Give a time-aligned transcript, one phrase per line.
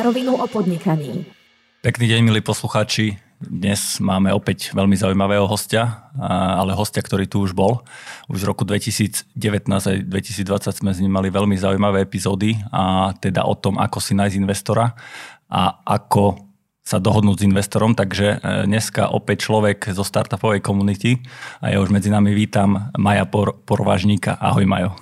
[0.00, 1.28] Na rovinu o podnikaní.
[1.84, 3.20] Pekný deň, milí poslucháči.
[3.36, 6.08] Dnes máme opäť veľmi zaujímavého hostia,
[6.56, 7.84] ale hostia, ktorý tu už bol.
[8.32, 9.28] Už v roku 2019
[9.68, 14.16] aj 2020 sme s ním mali veľmi zaujímavé epizódy a teda o tom, ako si
[14.16, 14.96] nájsť investora
[15.52, 16.48] a ako
[16.80, 21.20] sa dohodnúť s investorom, takže e, dneska opäť človek zo startupovej komunity
[21.60, 24.32] a ja už medzi nami vítam Maja Por- Porvažníka.
[24.40, 24.96] Ahoj Majo.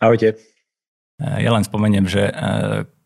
[0.00, 0.53] Ahojte.
[1.22, 2.32] Ja len spomeniem, že e,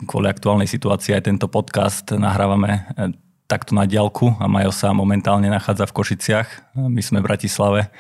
[0.09, 3.13] kvôli aktuálnej situácii aj tento podcast nahrávame e,
[3.45, 6.49] takto na diálku a Majo sa momentálne nachádza v Košiciach.
[6.77, 7.93] My sme v Bratislave.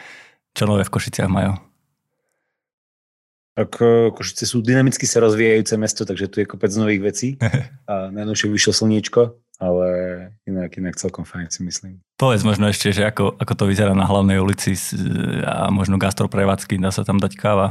[0.56, 1.60] Čo nové v Košiciach, Majo?
[3.58, 3.82] Tak
[4.16, 7.28] Košice sú dynamicky sa rozvíjajúce mesto, takže tu je kopec nových vecí.
[7.90, 9.88] A najnovšie vyšlo slniečko, ale
[10.46, 11.94] inak, inak celkom fajn si myslím.
[12.14, 14.78] Povedz možno ešte, že ako, ako to vyzerá na hlavnej ulici
[15.42, 17.66] a možno gastroprevádzky, dá sa tam dať káva,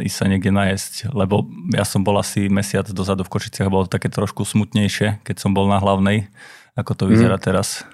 [0.00, 1.44] e, ísť sa niekde najesť, lebo
[1.76, 5.68] ja som bol asi mesiac dozadu v Košiciach, bolo také trošku smutnejšie, keď som bol
[5.68, 6.28] na hlavnej,
[6.76, 7.44] ako to vyzerá mm.
[7.44, 7.84] teraz.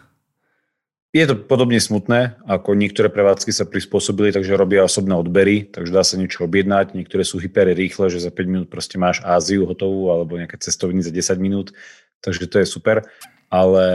[1.12, 6.00] Je to podobne smutné, ako niektoré prevádzky sa prispôsobili, takže robia osobné odbery, takže dá
[6.00, 6.96] sa niečo objednať.
[6.96, 11.04] Niektoré sú hyper rýchle, že za 5 minút proste máš Áziu hotovú alebo nejaké cestoviny
[11.04, 11.76] za 10 minút,
[12.24, 13.04] takže to je super.
[13.52, 13.86] Ale,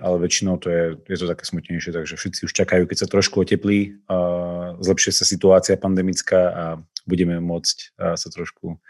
[0.00, 3.44] ale väčšinou to je, je to také smutnejšie, takže všetci už čakajú, keď sa trošku
[3.44, 4.00] oteplí,
[4.80, 6.64] zlepšie sa situácia pandemická a
[7.04, 8.80] budeme môcť sa trošku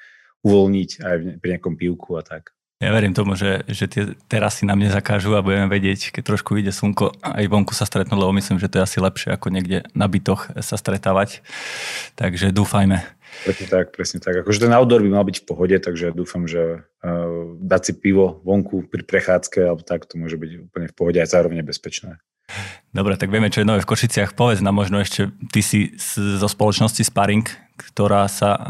[0.46, 2.54] uvoľniť aj pri nejakom pívku a tak.
[2.82, 6.74] Ja verím tomu, že, že tie terasy nám nezakážu a budeme vedieť, keď trošku ide
[6.74, 10.10] slnko, aj vonku sa stretnúť, lebo myslím, že to je asi lepšie ako niekde na
[10.10, 11.46] bytoch sa stretávať.
[12.18, 13.06] Takže dúfajme.
[13.42, 14.44] Presne tak, presne tak.
[14.44, 18.44] Akože ten outdoor by mal byť v pohode, takže dúfam, že uh, dať si pivo
[18.44, 22.20] vonku pri prechádzke alebo tak, to môže byť úplne v pohode a zároveň bezpečné.
[22.92, 24.36] Dobre, tak vieme, čo je nové v Košiciach.
[24.36, 27.48] Povedz nám možno ešte, ty si zo spoločnosti Sparring,
[27.80, 28.60] ktorá sa uh,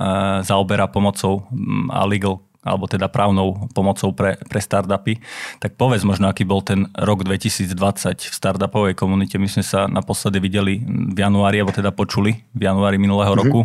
[0.46, 1.50] zaoberá pomocou
[1.90, 5.18] a legal alebo teda právnou pomocou pre, pre startupy.
[5.58, 9.34] Tak povedz možno, aký bol ten rok 2020 v startupovej komunite.
[9.36, 13.50] My sme sa naposledy videli v januári, alebo teda počuli v januári minulého mm-hmm.
[13.50, 13.60] roku.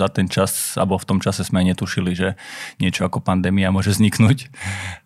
[0.00, 2.40] Za ten čas, alebo v tom čase sme netušili, že
[2.80, 4.48] niečo ako pandémia môže vzniknúť.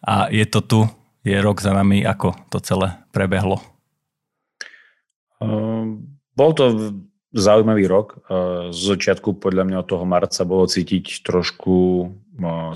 [0.07, 0.81] A je to tu,
[1.27, 3.59] je rok za nami, ako to celé prebehlo.
[5.43, 6.95] Um, bol to
[7.35, 8.23] zaujímavý rok.
[8.71, 12.07] Z začiatku podľa mňa od toho marca bolo cítiť trošku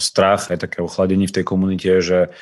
[0.03, 2.33] strach, aj také ochladenie v tej komunite, že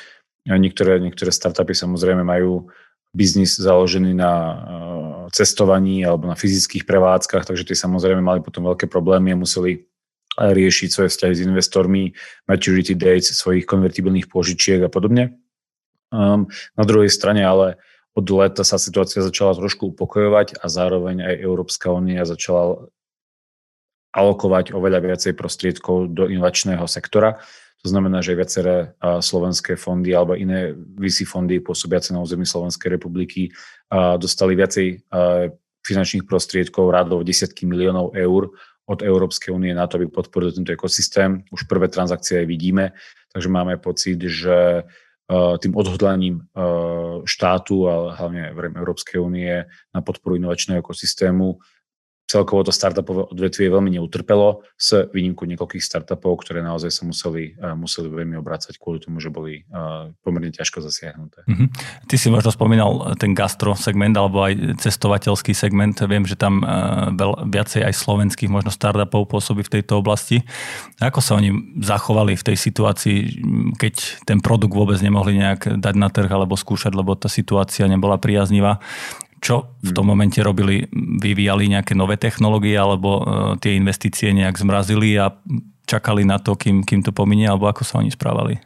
[0.45, 2.69] niektoré, niektoré startupy samozrejme majú
[3.15, 4.31] biznis založený na
[5.31, 9.87] cestovaní alebo na fyzických prevádzkach, takže tie samozrejme mali potom veľké problémy a museli
[10.35, 12.11] riešiť svoje vzťahy s investormi,
[12.43, 15.39] maturity dates svojich konvertibilných požičiek a podobne.
[16.11, 17.79] Um, na druhej strane ale
[18.15, 22.91] od leta sa situácia začala trošku upokojovať a zároveň aj Európska únia začala
[24.15, 27.35] alokovať oveľa viacej prostriedkov do inovačného sektora.
[27.83, 33.51] To znamená, že viaceré slovenské fondy alebo iné VC fondy pôsobiace na území Slovenskej republiky
[34.17, 35.05] dostali viacej
[35.85, 38.49] finančných prostriedkov, rádov desiatky miliónov eur
[38.89, 41.45] od Európskej únie na to, aby podporili tento ekosystém.
[41.53, 42.97] Už prvé transakcie aj vidíme,
[43.29, 44.87] takže máme pocit, že
[45.61, 46.45] tým odhodlaním
[47.25, 48.41] štátu, ale hlavne
[48.77, 51.57] Európskej únie na podporu inovačného ekosystému
[52.25, 57.77] celkovo to startupové odvetvie veľmi neutrpelo s výnimku niekoľkých startupov, ktoré naozaj sa museli, uh,
[57.77, 61.45] museli veľmi obracať kvôli tomu, že boli uh, pomerne ťažko zasiahnuté.
[61.45, 61.69] Uh-huh.
[62.09, 65.93] Ty si možno spomínal ten gastro segment alebo aj cestovateľský segment.
[66.05, 66.65] Viem, že tam
[67.13, 70.41] veľ, viacej aj slovenských možno startupov pôsobí v tejto oblasti.
[70.99, 73.17] Ako sa oni zachovali v tej situácii,
[73.77, 78.17] keď ten produkt vôbec nemohli nejak dať na trh alebo skúšať, lebo tá situácia nebola
[78.17, 78.81] priaznivá.
[79.45, 80.89] Čo v tom momente robili?
[81.21, 83.25] Vyvíjali nejaké nové technológie alebo uh,
[83.61, 85.37] tie investície nejak zmrazili a
[85.85, 88.57] čakali na to, kým, kým to pominie, alebo ako sa oni správali?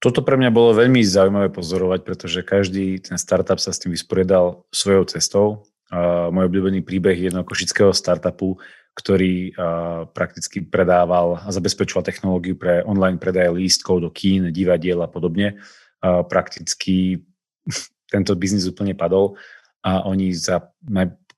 [0.00, 4.64] Toto pre mňa bolo veľmi zaujímavé pozorovať, pretože každý ten startup sa s tým vysporiadal
[4.72, 5.46] svojou cestou.
[5.92, 8.56] Uh, môj obľúbený príbeh jednoho košického startupu,
[8.96, 15.08] ktorý uh, prakticky predával a zabezpečoval technológiu pre online predaj lístkov do kín, divadiel a
[15.12, 15.60] podobne.
[16.00, 17.20] Uh, prakticky
[18.12, 19.36] tento biznis úplne padol
[19.82, 20.62] a oni za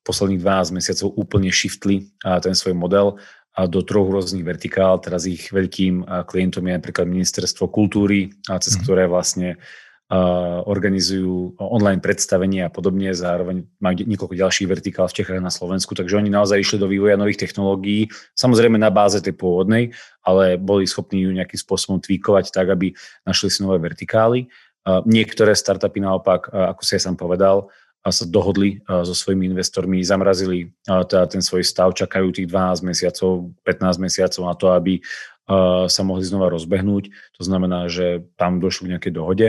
[0.04, 3.16] posledných 12 mesiacov úplne shiftli ten svoj model
[3.54, 5.00] do troch rôznych vertikál.
[5.00, 8.80] Teraz ich veľkým klientom je napríklad Ministerstvo kultúry, cez mm.
[8.84, 9.56] ktoré vlastne
[10.68, 16.20] organizujú online predstavenie a podobne, zároveň majú niekoľko ďalších vertikál v Čechách na Slovensku, takže
[16.20, 21.24] oni naozaj išli do vývoja nových technológií, samozrejme na báze tej pôvodnej, ale boli schopní
[21.24, 22.92] ju nejakým spôsobom tweakovať tak, aby
[23.24, 24.52] našli si nové vertikály.
[25.08, 27.72] Niektoré startupy naopak, ako si aj sám povedal,
[28.04, 33.96] sa dohodli so svojimi investormi, zamrazili teda ten svoj stav, čakajú tých 12 mesiacov, 15
[33.96, 35.00] mesiacov na to, aby
[35.88, 37.08] sa mohli znova rozbehnúť.
[37.40, 39.48] To znamená, že tam došlo k nejakej dohode.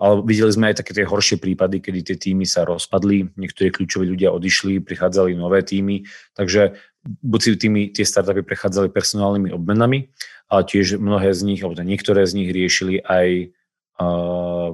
[0.00, 4.08] Ale videli sme aj také tie horšie prípady, kedy tie týmy sa rozpadli, niektorí kľúčoví
[4.08, 10.08] ľudia odišli, prichádzali nové týmy, takže buď si tými, tie startupy prechádzali personálnymi obmenami,
[10.48, 13.52] ale tiež mnohé z nich, alebo niektoré z nich riešili aj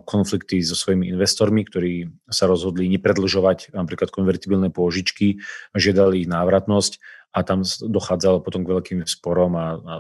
[0.09, 5.45] konflikty so svojimi investormi, ktorí sa rozhodli nepredlžovať napríklad konvertibilné pôžičky,
[5.77, 6.99] žiadali ich návratnosť
[7.37, 9.95] a tam dochádzalo potom k veľkým sporom a, a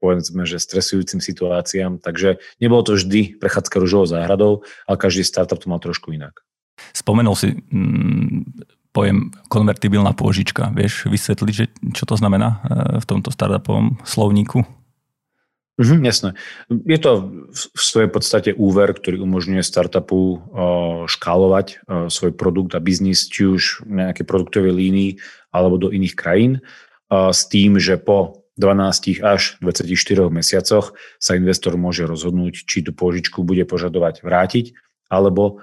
[0.00, 2.00] povedzme, že stresujúcim situáciám.
[2.00, 6.44] Takže nebolo to vždy prechádzka ružovou záhradou, ale každý startup to mal trošku inak.
[6.92, 10.72] Spomenul si mm, pojem konvertibilná pôžička.
[10.76, 11.66] Vieš vysvetliť, že
[11.96, 14.64] čo to znamená e, v tomto startupovom slovníku?
[15.74, 16.38] Mhm, jasné.
[16.70, 20.46] Je to v svojej podstate úver, ktorý umožňuje startupu
[21.10, 21.82] škálovať
[22.14, 25.18] svoj produkt a biznis, či už v nejakej produktovej línii
[25.50, 26.62] alebo do iných krajín,
[27.10, 33.42] s tým, že po 12 až 24 mesiacoch sa investor môže rozhodnúť, či tú pôžičku
[33.42, 34.78] bude požadovať vrátiť,
[35.10, 35.58] alebo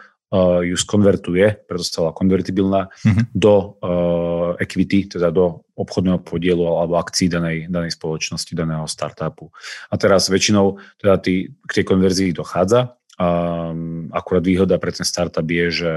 [0.63, 3.35] ju skonvertuje, preto stala konvertibilná, mm-hmm.
[3.35, 9.51] do uh, equity, teda do obchodného podielu alebo akcií danej, danej spoločnosti, daného startupu.
[9.91, 12.95] A teraz väčšinou teda tý, k tej konverzii dochádza.
[13.19, 15.91] Um, akurát výhoda pre ten startup je, že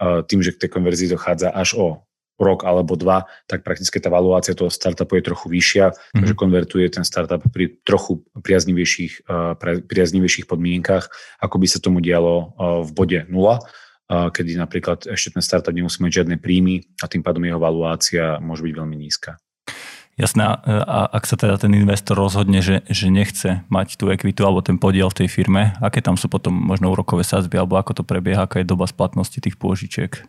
[0.00, 2.05] uh, tým, že k tej konverzii dochádza až o
[2.36, 6.16] rok alebo dva, tak prakticky tá valuácia toho startupu je trochu vyššia, mm-hmm.
[6.20, 9.56] takže konvertuje ten startup pri trochu priaznivejších, uh,
[9.88, 11.08] priaznivejších podmienkach,
[11.40, 15.72] ako by sa tomu dialo uh, v bode nula, uh, kedy napríklad ešte ten startup
[15.72, 19.40] nemusí mať žiadne príjmy a tým pádom jeho valuácia môže byť veľmi nízka.
[20.16, 24.64] Jasné, a ak sa teda ten investor rozhodne, že, že nechce mať tú ekvitu alebo
[24.64, 28.02] ten podiel v tej firme, aké tam sú potom možno úrokové sázby alebo ako to
[28.08, 30.24] prebieha, aká je doba splatnosti tých pôžičiek?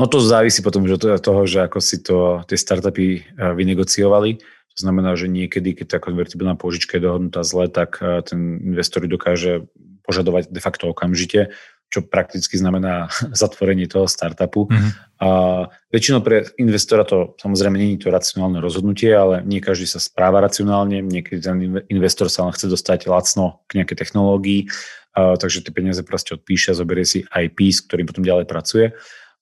[0.00, 4.40] No to závisí potom to je toho, že ako si to tie startupy eh, vynegociovali.
[4.40, 9.04] To znamená, že niekedy, keď tá konvertibilná požička je dohodnutá zle, tak eh, ten investor
[9.04, 9.68] dokáže
[10.08, 11.52] požadovať de facto okamžite,
[11.92, 13.12] čo prakticky znamená
[13.44, 14.72] zatvorenie toho startupu.
[14.72, 14.90] Mm-hmm.
[15.20, 15.28] A
[15.92, 20.40] väčšinou pre investora to samozrejme nie je to racionálne rozhodnutie, ale nie každý sa správa
[20.40, 24.72] racionálne, niekedy ten investor sa len chce dostať lacno k nejakej technológii,
[25.12, 28.96] a, takže tie peniaze proste odpíše, zoberie si IP, s ktorým potom ďalej pracuje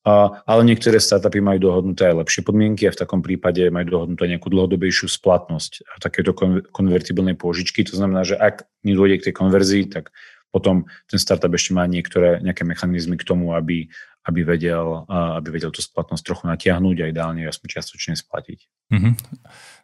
[0.07, 4.49] ale niektoré startupy majú dohodnuté aj lepšie podmienky a v takom prípade majú dohodnutú nejakú
[4.49, 6.33] dlhodobejšiu splatnosť takéto
[6.71, 7.85] konvertibilnej pôžičky.
[7.89, 10.15] To znamená, že ak nedôjde k tej konverzii, tak
[10.49, 13.93] potom ten startup ešte má niektoré nejaké mechanizmy k tomu, aby,
[14.25, 18.59] aby, vedel, aby vedel tú splatnosť trochu natiahnuť a ideálne aspoň čiastočne splatiť.
[18.89, 19.13] Mm-hmm.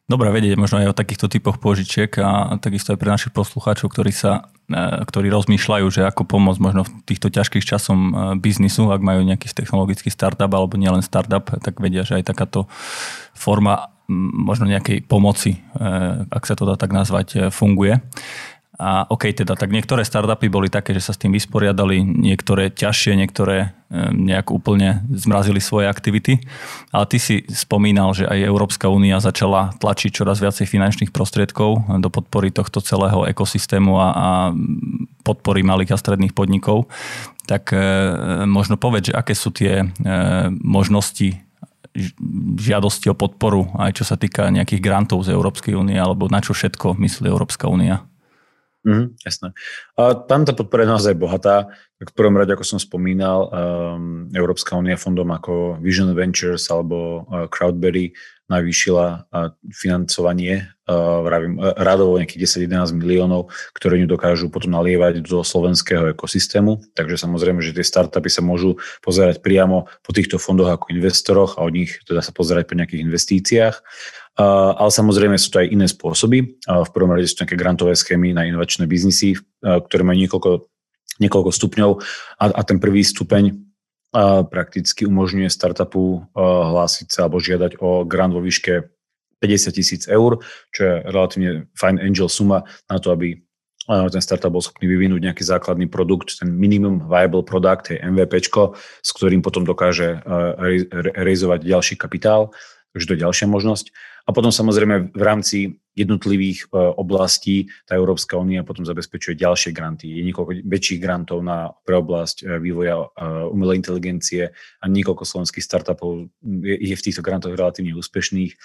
[0.05, 4.13] Dobre vedieť možno aj o takýchto typoch pôžičiek a takisto aj pre našich poslucháčov, ktorí
[4.13, 9.01] sa e, ktorí rozmýšľajú, že ako pomôcť možno v týchto ťažkých časom e, biznisu, ak
[9.01, 12.69] majú nejaký technologický startup alebo nielen startup, tak vedia, že aj takáto
[13.33, 15.89] forma možno nejakej pomoci, e,
[16.29, 18.05] ak sa to dá tak nazvať, funguje.
[18.75, 23.15] A OK, teda tak niektoré startupy boli také, že sa s tým vysporiadali, niektoré ťažšie,
[23.15, 26.43] niektoré nejak úplne zmrazili svoje aktivity.
[26.91, 32.09] Ale ty si spomínal, že aj Európska únia začala tlačiť čoraz viacej finančných prostriedkov do
[32.11, 34.29] podpory tohto celého ekosystému a, a
[35.23, 36.91] podpory malých a stredných podnikov.
[37.47, 37.79] Tak e,
[38.51, 39.87] možno povedz, že aké sú tie e,
[40.51, 41.39] možnosti
[42.59, 46.51] žiadosti o podporu, aj čo sa týka nejakých grantov z Európskej únie, alebo na čo
[46.51, 48.03] všetko myslí Európska únia?
[48.85, 49.57] Mm, jasné.
[49.97, 51.73] A tam tá podpora je naozaj bohatá.
[52.05, 57.49] V prvom rade, ako som spomínal, um, Európska únia fondom ako Vision Ventures alebo uh,
[57.49, 58.13] Crowdberry
[58.49, 59.27] navýšila
[59.73, 60.75] financovanie
[61.25, 66.93] vravím, uh, radovo nejakých 10-11 miliónov, ktoré ňu dokážu potom nalievať do slovenského ekosystému.
[66.93, 71.65] Takže samozrejme, že tie startupy sa môžu pozerať priamo po týchto fondoch ako investoroch a
[71.65, 73.77] od nich teda sa pozerať po nejakých investíciách.
[74.75, 76.59] Ale samozrejme sú to aj iné spôsoby.
[76.67, 80.51] V prvom rade sú to nejaké grantové schémy na inovačné biznisy, ktoré majú niekoľko,
[81.23, 81.91] niekoľko stupňov
[82.43, 83.55] a, a ten prvý stupeň
[84.49, 88.87] prakticky umožňuje startupu hlásiť sa alebo žiadať o grant vo výške
[89.43, 90.39] 50 tisíc eur,
[90.71, 93.43] čo je relatívne fajn angel suma na to, aby
[93.85, 98.49] ten startup bol schopný vyvinúť nejaký základný produkt, ten minimum viable product, je MVP,
[98.81, 100.25] s ktorým potom dokáže
[101.13, 102.49] realizovať ďalší kapitál.
[102.97, 103.93] Takže to je ďalšia možnosť.
[104.25, 110.11] A potom samozrejme v rámci jednotlivých e, oblastí tá Európska únia potom zabezpečuje ďalšie granty.
[110.11, 113.07] Je niekoľko väčších grantov na, pre oblasť e, vývoja e,
[113.51, 118.57] umelej inteligencie a niekoľko slovenských startupov je, v týchto grantoch relatívne úspešných.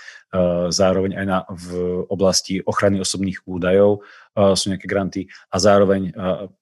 [0.70, 1.70] Zároveň aj na, v
[2.06, 4.06] oblasti ochrany osobných údajov
[4.38, 6.14] sú nejaké granty a zároveň,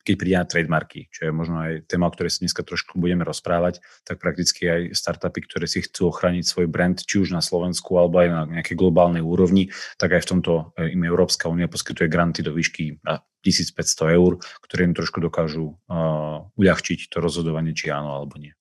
[0.01, 3.27] keď príde na trademarky, čo je možno aj téma, o ktorej sa dneska trošku budeme
[3.27, 7.99] rozprávať, tak prakticky aj startupy, ktoré si chcú ochrániť svoj brand, či už na Slovensku
[7.99, 9.69] alebo aj na nejakej globálnej úrovni,
[9.99, 12.97] tak aj v tomto e, im Európska únia poskytuje granty do výšky
[13.43, 18.51] 1500 eur, ktoré im trošku dokážu uh, uľahčiť to rozhodovanie, či áno alebo nie.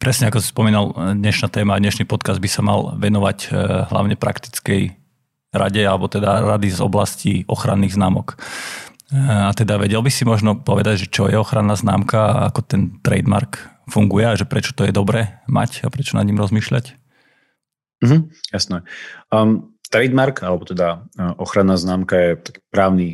[0.00, 3.52] Presne ako si spomínal, dnešná téma dnešný podcast by sa mal venovať
[3.92, 4.92] hlavne praktickej
[5.56, 8.36] rade, alebo teda rady z oblasti ochranných známok.
[9.14, 12.82] A teda vedel by si možno povedať, že čo je ochranná známka a ako ten
[13.00, 16.98] trademark funguje a že prečo to je dobré mať a prečo nad ním rozmýšľať?
[18.02, 18.18] Mhm,
[18.52, 18.82] jasné.
[19.32, 23.08] Um, trademark, alebo teda uh, ochranná známka je taký právny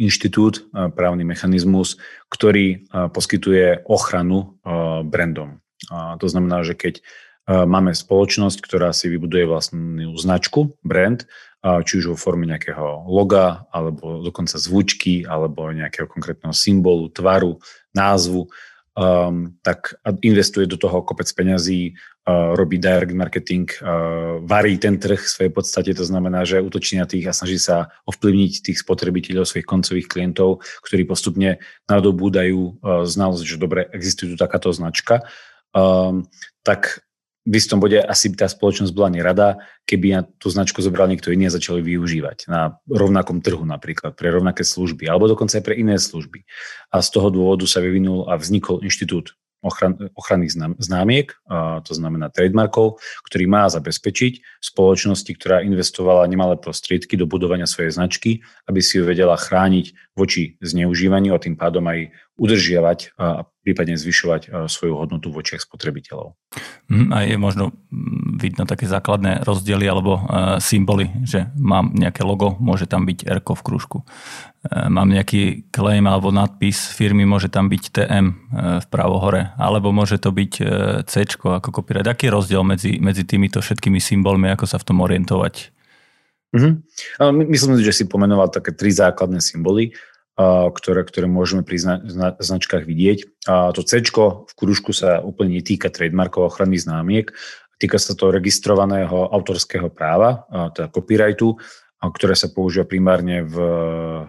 [0.00, 2.00] inštitút, uh, právny mechanizmus,
[2.32, 4.56] ktorý uh, poskytuje ochranu
[5.04, 5.60] brandom.
[5.92, 7.04] To znamená, že keď
[7.44, 11.28] máme spoločnosť, ktorá si vybuduje vlastnú značku, brand,
[11.60, 17.60] či už vo forme nejakého loga, alebo dokonca zvučky, alebo nejakého konkrétneho symbolu, tvaru,
[17.92, 18.48] názvu,
[18.96, 21.92] um, tak investuje do toho kopec peňazí,
[22.28, 23.68] robí direct marketing,
[24.48, 27.92] varí ten trh v svojej podstate, to znamená, že útočí na tých a snaží sa
[28.08, 34.72] ovplyvniť tých spotrebiteľov, svojich koncových klientov, ktorí postupne nadobúdajú znalosť, že dobre, existuje tu takáto
[34.72, 35.20] značka,
[36.64, 37.04] tak
[37.44, 41.52] v istom bode asi tá spoločnosť bola nerada, keby na tú značku zobral niekto iný
[41.52, 42.48] a začali využívať.
[42.48, 46.48] Na rovnakom trhu napríklad, pre rovnaké služby, alebo dokonca aj pre iné služby.
[46.88, 51.32] A z toho dôvodu sa vyvinul a vznikol inštitút ochran, ochranných známiek,
[51.82, 58.44] to znamená trademarkov, ktorý má zabezpečiť spoločnosti, ktorá investovala nemalé prostriedky do budovania svojej značky,
[58.68, 64.68] aby si ju vedela chrániť voči zneužívaniu a tým pádom aj udržiavať a prípadne zvyšovať
[64.68, 66.36] svoju hodnotu v očiach spotrebiteľov.
[66.92, 70.20] Mhm, a je možno mm, vidno také základné rozdiely alebo
[70.60, 74.04] symboly, že mám nejaké logo, môže tam byť R v krúžku.
[74.64, 78.34] E, mám nejaký claim alebo nadpis firmy, môže tam byť TM e,
[78.88, 80.64] vpravo hore, alebo môže to byť e,
[81.04, 82.08] C ako copyright.
[82.08, 85.68] Aký je rozdiel medzi, medzi týmito všetkými symbolmi, ako sa v tom orientovať?
[86.54, 86.72] Mm-hmm.
[87.50, 89.90] Myslím, že si pomenoval také tri základné symboly,
[90.38, 91.78] ktoré, ktoré môžeme pri
[92.38, 93.46] značkách vidieť.
[93.46, 97.30] A to C v kružku sa úplne netýka trademarkov ochrany známiek,
[97.78, 101.58] týka sa to registrovaného autorského práva, teda copyrightu
[102.04, 103.56] ktoré sa používa primárne v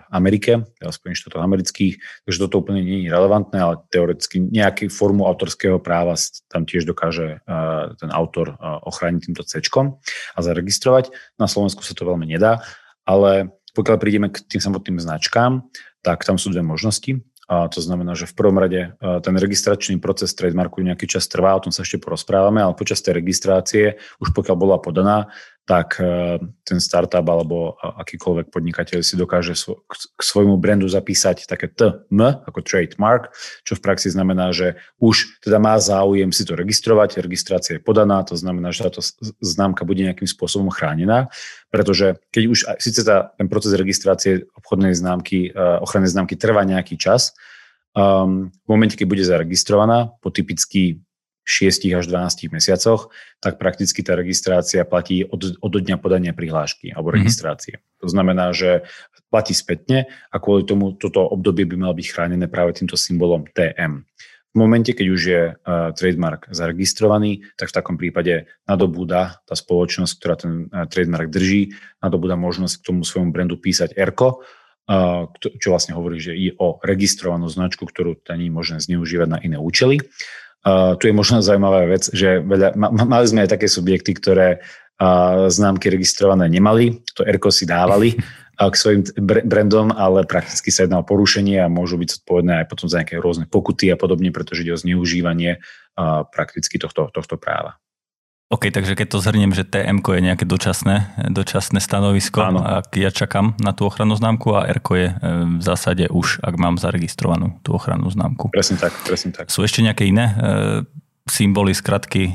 [0.07, 5.81] Amerike, aspoň štátoch amerických, takže toto úplne nie je relevantné, ale teoreticky nejakú formu autorského
[5.83, 6.15] práva
[6.47, 7.43] tam tiež dokáže
[7.99, 11.11] ten autor ochrániť týmto C a zaregistrovať.
[11.35, 12.63] Na Slovensku sa to veľmi nedá,
[13.03, 15.67] ale pokiaľ prídeme k tým samotným značkám,
[15.99, 17.19] tak tam sú dve možnosti.
[17.45, 21.61] A to znamená, že v prvom rade ten registračný proces trademarku nejaký čas trvá, o
[21.61, 25.29] tom sa ešte porozprávame, ale počas tej registrácie, už pokiaľ bola podaná,
[25.65, 29.57] tak e, ten startup alebo akýkoľvek podnikateľ si dokáže
[29.97, 33.33] k svojmu brandu zapísať také TM ako trademark,
[33.65, 38.21] čo v praxi znamená, že už teda má záujem si to registrovať, registrácia je podaná,
[38.21, 39.01] to znamená, že táto
[39.41, 41.33] známka bude nejakým spôsobom chránená,
[41.73, 46.93] pretože keď už síce tá, ten proces registrácie obchodnej známky, e, ochrannej známky trvá nejaký
[47.01, 47.33] čas,
[47.95, 51.01] um, v momente, keď bude zaregistrovaná po typicky
[51.45, 57.13] 6 až 12 mesiacoch, tak prakticky tá registrácia platí od, od dňa podania prihlášky alebo
[57.13, 57.21] mm-hmm.
[57.21, 57.73] registrácie.
[58.01, 58.89] To znamená, že
[59.29, 64.03] platí spätne a kvôli tomu toto obdobie by malo byť chránené práve týmto symbolom TM.
[64.55, 70.13] V momente, keď už je uh, trademark zaregistrovaný, tak v takom prípade nadobúda tá spoločnosť,
[70.15, 75.67] ktorá ten uh, trademark drží, nadobúda možnosť k tomu svojmu brandu písať ERKO, uh, čo
[75.75, 79.99] vlastne hovorí, že je o registrovanú značku, ktorú nie je možné zneužívať na iné účely.
[80.65, 84.65] Uh, tu je možno zaujímavá vec, že veľa, ma, mali sme aj také subjekty, ktoré
[84.97, 88.17] uh, známky registrované nemali, to ERKO si dávali
[88.57, 89.01] uh, k svojim
[89.45, 93.21] brandom, ale prakticky sa jedná o porušenie a môžu byť zodpovedné aj potom za nejaké
[93.21, 97.77] rôzne pokuty a podobne, pretože ide o zneužívanie uh, prakticky tohto, tohto práva.
[98.45, 102.61] OK, takže keď to zhrniem, že TM je nejaké dočasné, dočasné stanovisko, Áno.
[102.61, 105.13] ak ja čakám na tú ochrannú známku a R je e,
[105.57, 108.53] v zásade už, ak mám zaregistrovanú tú ochrannú známku.
[108.53, 109.49] Presne tak, presne tak.
[109.49, 110.35] Sú ešte nejaké iné e,
[111.25, 112.33] symboly, skratky, e,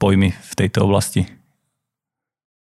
[0.00, 1.28] pojmy v tejto oblasti?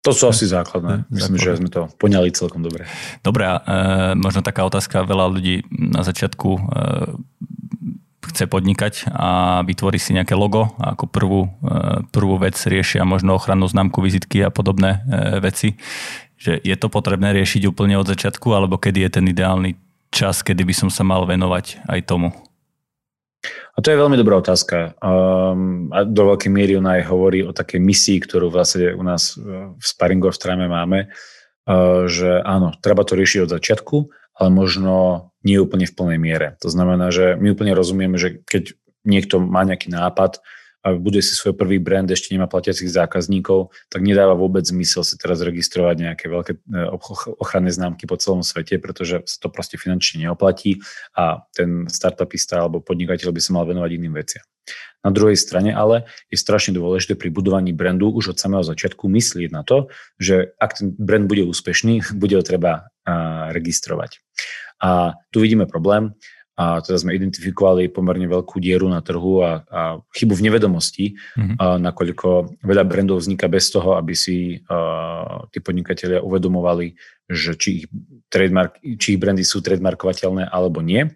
[0.03, 1.07] To sú asi základné.
[1.07, 2.83] Myslím, že sme to poňali celkom dobre.
[3.23, 3.55] Dobre, e,
[4.19, 6.61] možno taká otázka, veľa ľudí na začiatku e,
[8.29, 11.49] chce podnikať a vytvorí si nejaké logo a ako prvú, e,
[12.09, 15.75] prvú vec riešia možno ochrannú známku vizitky a podobné e, veci.
[16.39, 19.75] Že je to potrebné riešiť úplne od začiatku alebo kedy je ten ideálny
[20.13, 22.31] čas, kedy by som sa mal venovať aj tomu?
[23.73, 24.95] A to je veľmi dobrá otázka.
[25.03, 29.35] Um, a do veľkej miery ona aj hovorí o takej misii, ktorú vlastne u nás
[29.35, 33.97] v sparingu v Strame máme, uh, že áno, treba to riešiť od začiatku,
[34.33, 36.47] ale možno nie úplne v plnej miere.
[36.63, 38.73] To znamená, že my úplne rozumieme, že keď
[39.03, 40.39] niekto má nejaký nápad
[40.83, 45.15] a buduje si svoj prvý brand, ešte nemá platiacich zákazníkov, tak nedáva vôbec zmysel si
[45.15, 46.91] teraz registrovať nejaké veľké e,
[47.39, 50.83] ochranné známky po celom svete, pretože sa to proste finančne neoplatí
[51.15, 54.43] a ten startupista alebo podnikateľ by sa mal venovať iným veciam.
[55.03, 59.51] Na druhej strane ale je strašne dôležité pri budovaní brandu už od samého začiatku myslieť
[59.51, 62.91] na to, že ak ten brand bude úspešný, bude ho treba
[63.51, 64.23] registrovať.
[64.83, 66.15] A tu vidíme problém,
[66.53, 69.81] a teda sme identifikovali pomerne veľkú dieru na trhu a, a
[70.13, 71.57] chybu v nevedomosti, mm-hmm.
[71.57, 76.93] a nakoľko veľa brandov vzniká bez toho, aby si a, tí podnikatelia uvedomovali,
[77.25, 77.85] že či ich,
[78.29, 81.09] trademark, či ich brandy sú trademarkovateľné alebo nie.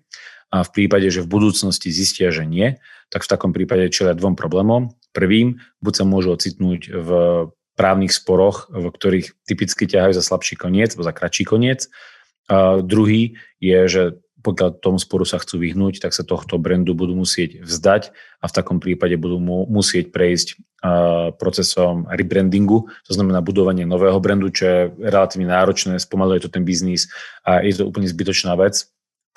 [0.50, 2.80] A v prípade, že v budúcnosti zistia, že nie,
[3.14, 4.90] tak v takom prípade čelia dvom problémom.
[5.14, 7.10] Prvým, buď sa môžu ocitnúť v
[7.78, 11.88] právnych sporoch, v ktorých typicky ťahajú za slabší koniec alebo za kratší koniec.
[12.50, 14.04] A druhý je, že
[14.42, 18.56] pokiaľ tomu sporu sa chcú vyhnúť, tak sa tohto brandu budú musieť vzdať a v
[18.56, 20.56] takom prípade budú mu musieť prejsť
[21.42, 24.80] procesom rebrandingu, to znamená budovanie nového brandu, čo je
[25.10, 27.10] relatívne náročné, spomaluje to ten biznis
[27.44, 28.86] a je to úplne zbytočná vec,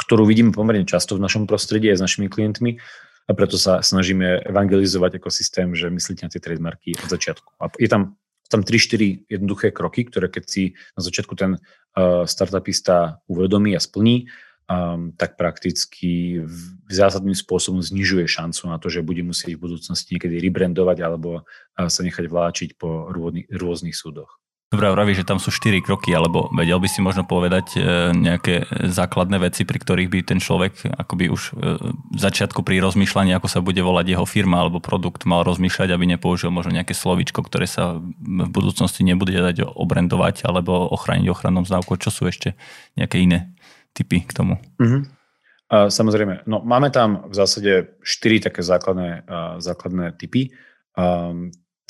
[0.05, 2.77] ktorú vidíme pomerne často v našom prostredí aj s našimi klientmi
[3.25, 7.51] a preto sa snažíme evangelizovať ekosystém, že myslíte na tie trademarky od začiatku.
[7.57, 8.21] A je tam
[8.51, 10.63] tam 3-4 jednoduché kroky, ktoré keď si
[10.99, 14.27] na začiatku ten uh, startupista uvedomí a splní,
[14.67, 20.19] um, tak prakticky v zásadným spôsobom znižuje šancu na to, že bude musieť v budúcnosti
[20.19, 24.43] niekedy rebrandovať alebo uh, sa nechať vláčiť po rôznych, rôznych súdoch.
[24.71, 28.71] Dobre, vraví, že tam sú 4 kroky, alebo vedel by si možno povedať e, nejaké
[28.71, 31.75] základné veci, pri ktorých by ten človek akoby už e,
[32.15, 36.15] v začiatku pri rozmýšľaní, ako sa bude volať jeho firma alebo produkt, mal rozmýšľať, aby
[36.15, 41.99] nepoužil možno nejaké slovičko, ktoré sa v budúcnosti nebude dať obrendovať alebo ochrániť ochrannom znávkou.
[41.99, 42.55] Čo sú ešte
[42.95, 43.51] nejaké iné
[43.91, 44.63] typy k tomu?
[44.79, 49.27] Uh, samozrejme, no máme tam v zásade štyri také základné,
[49.59, 50.55] základné typy.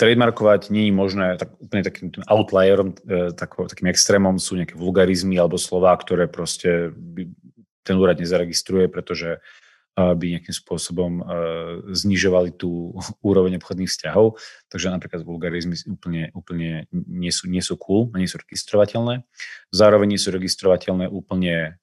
[0.00, 5.36] Trademarkovať nie je možné, tak úplne takým outlierom, uh, tako, takým extrémom sú nejaké vulgarizmy
[5.36, 6.96] alebo slova, ktoré proste
[7.84, 9.44] ten úrad nezaregistruje, pretože
[9.98, 11.20] by nejakým spôsobom
[11.90, 12.94] znižovali tú
[13.28, 14.38] úroveň obchodných vzťahov.
[14.70, 19.26] Takže napríklad vulgarizmy úplne, úplne nie, sú, nie sú cool nie sú registrovateľné.
[19.74, 21.80] Zároveň nie sú registrovateľné úplne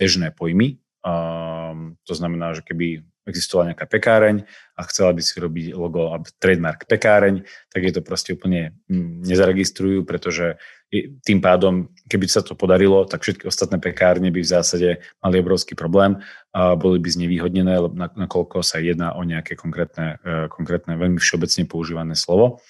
[0.00, 0.80] bežné pojmy.
[1.04, 4.42] To znamená, že keby existovala nejaká pekáreň
[4.74, 9.28] a chcela by si robiť logo a trademark pekáreň, tak je to proste úplne mm,
[9.28, 10.56] nezaregistrujú, pretože
[11.20, 14.88] tým pádom, keby sa to podarilo, tak všetky ostatné pekárne by v zásade
[15.20, 16.16] mali obrovský problém
[16.56, 17.76] a boli by znevýhodnené,
[18.16, 22.64] nakoľko sa jedná o nejaké konkrétne, e, konkrétne veľmi všeobecne používané slovo.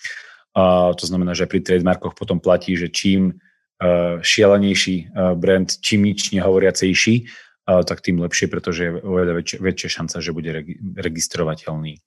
[0.58, 3.38] A to znamená, že pri trademarkoch potom platí, že čím
[3.78, 7.30] uh, šialenejší uh, brand, čím nič nehovoriacejší,
[7.68, 12.00] tak tým lepšie, pretože je oveľa väčšia, väčšia šanca, že bude regi- registrovateľný.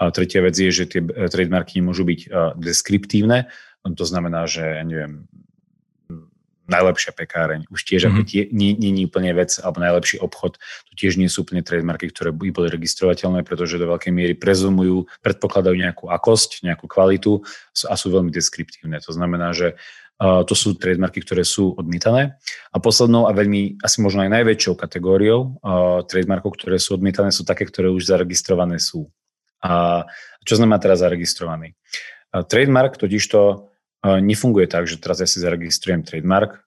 [0.00, 2.20] A tretia vec je, že tie trademarky nemôžu byť
[2.56, 5.28] deskriptívne, to znamená, že ja neviem,
[6.70, 7.68] najlepšia pekáreň.
[7.68, 8.24] Už tiež mm-hmm.
[8.24, 10.56] tie, nie, nie, nie úplne vec, alebo najlepší obchod,
[10.88, 15.10] to tiež nie sú úplne trademarky, ktoré by boli registrovateľné, pretože do veľkej miery prezumujú,
[15.20, 17.42] predpokladajú nejakú akosť, nejakú kvalitu
[17.90, 19.02] a sú veľmi deskriptívne.
[19.02, 19.76] To znamená, že
[20.22, 22.38] to sú trademarky, ktoré sú odmietané.
[22.70, 25.58] A poslednou a veľmi, asi možno aj najväčšou kategóriou
[26.06, 29.10] trademarkov, ktoré sú odmietané, sú také, ktoré už zaregistrované sú.
[29.66, 30.06] A
[30.46, 31.74] čo znamená teraz zaregistrovaný?
[32.30, 33.70] Trademark totižto
[34.02, 36.62] nefunguje tak, že teraz ja si zaregistrujem trademark,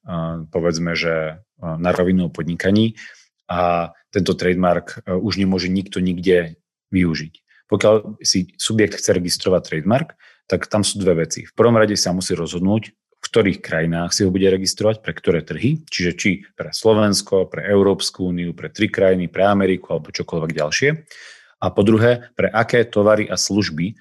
[0.52, 3.00] povedzme, že na rovinu podnikaní
[3.48, 6.60] a tento trademark už nemôže nikto nikde
[6.92, 7.34] využiť.
[7.72, 11.44] Pokiaľ si subjekt chce registrovať trademark, tak tam sú dve veci.
[11.44, 12.94] V prvom rade sa musí rozhodnúť,
[13.26, 17.66] v ktorých krajinách si ho bude registrovať, pre ktoré trhy, čiže či pre Slovensko, pre
[17.66, 20.90] Európsku úniu, pre tri krajiny, pre Ameriku alebo čokoľvek ďalšie.
[21.66, 23.98] A po druhé, pre aké tovary a služby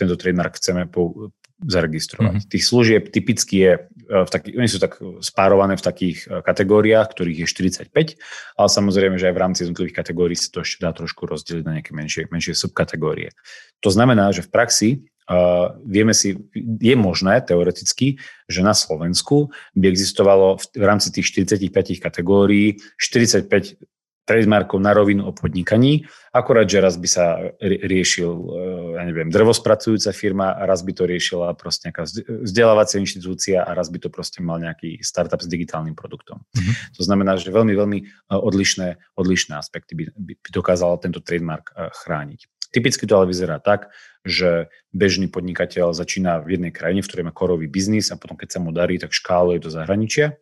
[0.00, 0.88] tento trademark chceme
[1.64, 2.44] zaregistrovať.
[2.44, 2.50] Mm-hmm.
[2.50, 3.72] Tých služieb typicky je,
[4.10, 7.46] v taký, oni sú tak spárované v takých e, kategóriách, ktorých je
[7.88, 8.20] 45,
[8.58, 11.80] ale samozrejme, že aj v rámci jednotlivých kategórií sa to ešte dá trošku rozdeliť na
[11.80, 13.32] nejaké menšie, menšie subkategórie.
[13.80, 14.88] To znamená, že v praxi
[15.24, 16.36] Uh, vieme si,
[16.80, 23.80] je možné teoreticky, že na Slovensku by existovalo v, v rámci tých 45 kategórií 45
[24.24, 28.32] trademarkov na rovinu o podnikaní, akorát, že raz by sa riešil,
[28.96, 32.08] ja neviem, drvospracujúca firma raz by to riešila proste nejaká
[32.40, 36.40] vzdelávacia inštitúcia a raz by to proste mal nejaký startup s digitálnym produktom.
[36.56, 36.74] Mm-hmm.
[36.96, 37.98] To znamená, že veľmi, veľmi
[38.32, 42.48] odlišné, odlišné aspekty by, by dokázal tento trademark chrániť.
[42.74, 43.94] Typicky to ale vyzerá tak,
[44.26, 48.58] že bežný podnikateľ začína v jednej krajine, v ktorej má korový biznis a potom, keď
[48.58, 50.34] sa mu darí, tak škáluje do zahraničia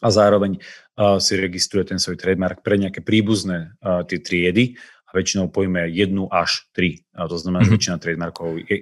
[0.00, 5.10] a zároveň uh, si registruje ten svoj trademark pre nejaké príbuzné uh, tie triedy a
[5.12, 7.04] väčšinou pojme jednu až tri.
[7.12, 7.68] A to znamená, mm-hmm.
[7.68, 7.76] že mhm.
[7.76, 8.76] väčšina trademarkov je,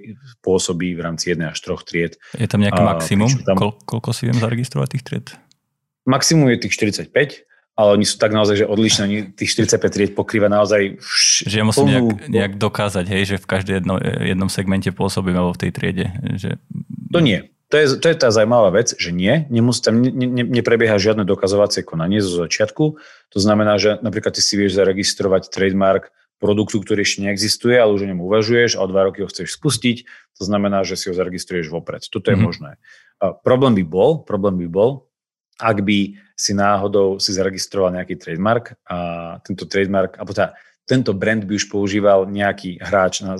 [0.45, 2.15] pôsobí v rámci jednej až troch tried.
[2.37, 3.29] Je tam nejaké maximum?
[3.43, 3.57] Tam...
[3.59, 5.27] Koľko si viem zaregistrovať tých tried?
[6.07, 7.48] Maximum je tých 45,
[7.79, 9.01] ale oni sú tak naozaj, že odlišné.
[9.07, 11.91] Oni tých 45 tried pokrýva naozaj vš- Že ja musím plnú...
[11.95, 16.05] nejak, nejak dokázať, hej, že v každej jedno, jednom segmente pôsobím alebo v tej triede.
[16.35, 16.59] Že...
[17.15, 17.47] To nie.
[17.69, 21.21] To je, to je tá zaujímavá vec, že nie, nemusí tam ne, ne, neprebieha žiadne
[21.21, 22.97] dokazovacie konanie zo začiatku.
[23.31, 26.09] To znamená, že napríklad ty si vieš zaregistrovať trademark
[26.41, 29.53] produktu, ktorý ešte neexistuje, ale už o ňom uvažuješ a o dva roky ho chceš
[29.53, 30.07] spustiť.
[30.41, 32.01] To znamená, že si ho zaregistruješ vopred.
[32.09, 32.41] Toto je mm-hmm.
[32.41, 32.71] možné.
[33.21, 35.08] A problém by bol, problém by bol,
[35.59, 38.97] ak by si náhodou si zaregistroval nejaký trademark a
[39.43, 40.55] tento trademark, alebo tá,
[40.87, 43.35] tento brand by už používal nejaký hráč na,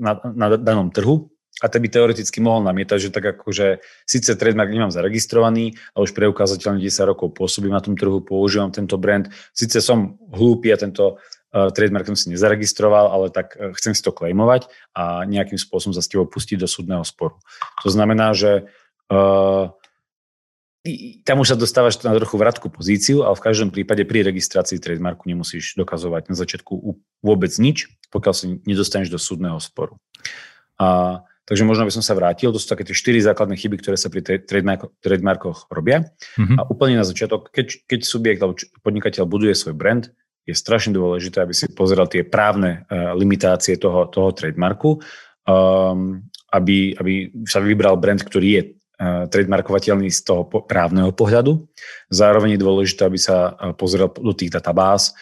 [0.00, 1.28] na, na danom trhu
[1.60, 6.16] a ten by teoreticky mohol namietať, že tak akože síce trademark nemám zaregistrovaný, ale už
[6.16, 11.20] preukázateľne 10 rokov pôsobím na tom trhu, používam tento brand, síce som hlúpy a tento
[11.52, 15.92] uh, trademark som si nezaregistroval, ale tak uh, chcem si to klejmovať a nejakým spôsobom
[15.92, 17.36] sa s pustiť do súdneho sporu.
[17.84, 18.64] To znamená, že
[19.12, 19.68] uh,
[21.28, 25.28] tam už sa dostávaš na trochu vratku pozíciu, ale v každom prípade pri registrácii trademarku
[25.28, 26.72] nemusíš dokazovať na začiatku
[27.20, 30.00] vôbec nič, pokiaľ sa nedostaneš do súdneho sporu.
[30.80, 34.00] A, takže možno by som sa vrátil, to sú také tie štyri základné chyby, ktoré
[34.00, 36.08] sa pri trademarko, trademarkoch robia.
[36.40, 36.56] Mm-hmm.
[36.56, 40.08] A úplne na začiatok, keď, keď subjekt alebo podnikateľ buduje svoj brand,
[40.48, 44.96] je strašne dôležité, aby si pozeral tie právne uh, limitácie toho, toho trademarku,
[45.44, 48.62] um, aby, aby sa vybral brand, ktorý je
[49.00, 51.64] trademarkovateľný z toho právneho pohľadu.
[52.12, 55.16] Zároveň je dôležité, aby sa pozrel do tých databáz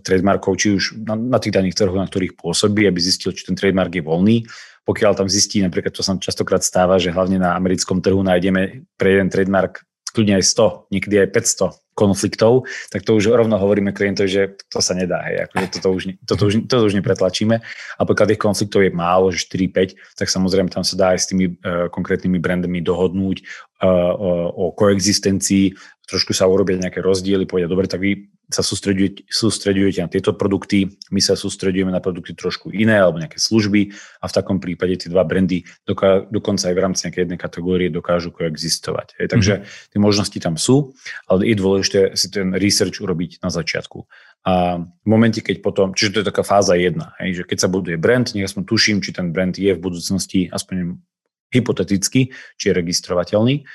[0.00, 3.58] trademarkov, či už na, na tých daných trhoch, na ktorých pôsobí, aby zistil, či ten
[3.58, 4.46] trademark je voľný.
[4.86, 9.18] Pokiaľ tam zistí, napríklad to sa častokrát stáva, že hlavne na americkom trhu nájdeme pre
[9.18, 9.82] jeden trademark
[10.14, 11.28] kľudne aj 100, niekedy aj
[11.76, 15.88] 500 konfliktov, tak to už rovno hovoríme klientovi, že to sa nedá, hej, akože toto,
[15.96, 17.56] už, toto, už, toto už nepretlačíme.
[17.96, 21.26] A pokiaľ tých konfliktov je málo, že 4-5, tak samozrejme tam sa dá aj s
[21.32, 23.40] tými uh, konkrétnymi brandami dohodnúť
[23.80, 25.72] uh, o, o koexistencii,
[26.06, 30.94] trošku sa urobia nejaké rozdiely, povedia, dobre, tak vy sa sústredujete, sústredujete na tieto produkty,
[31.10, 33.90] my sa sústredujeme na produkty trošku iné alebo nejaké služby
[34.22, 37.88] a v takom prípade tie dva brandy doká, dokonca aj v rámci nejakej jednej kategórie
[37.90, 39.18] dokážu koexistovať.
[39.18, 39.26] Hej.
[39.34, 39.90] Takže mm-hmm.
[39.90, 40.94] tie možnosti tam sú,
[41.26, 44.06] ale je dôležité si ten research urobiť na začiatku.
[44.46, 47.68] A v momente, keď potom, čiže to je taká fáza jedna, hej, že keď sa
[47.68, 51.02] buduje brand, nech aspoň tuším, či ten brand je v budúcnosti aspoň
[51.50, 53.66] hypoteticky, či je registrovateľný.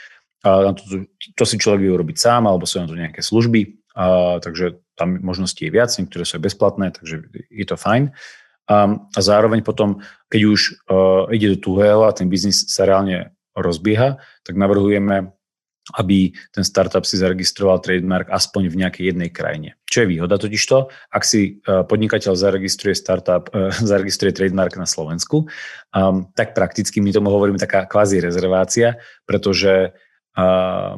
[0.41, 1.05] A to,
[1.37, 5.19] to si človek vie urobiť sám, alebo sú na to nejaké služby, a, takže tam
[5.19, 8.15] možností je viac, niektoré sú bezplatné, takže je to fajn.
[8.71, 9.99] A, a zároveň potom,
[10.31, 15.35] keď už uh, ide do tuhého a ten biznis sa reálne rozbieha, tak navrhujeme,
[15.97, 19.69] aby ten startup si zaregistroval trademark aspoň v nejakej jednej krajine.
[19.89, 25.49] Čo je výhoda totižto, ak si uh, podnikateľ zaregistruje startup, uh, zaregistruje trademark na Slovensku,
[25.91, 29.97] um, tak prakticky my tomu hovoríme taká kvázi rezervácia, pretože
[30.37, 30.95] uh,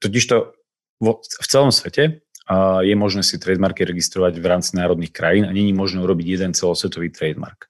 [0.00, 0.56] totižto
[1.04, 2.24] vo, v celom svete
[2.80, 7.12] je možné si trademarky registrovať v rámci národných krajín a není možné urobiť jeden celosvetový
[7.12, 7.68] trademark.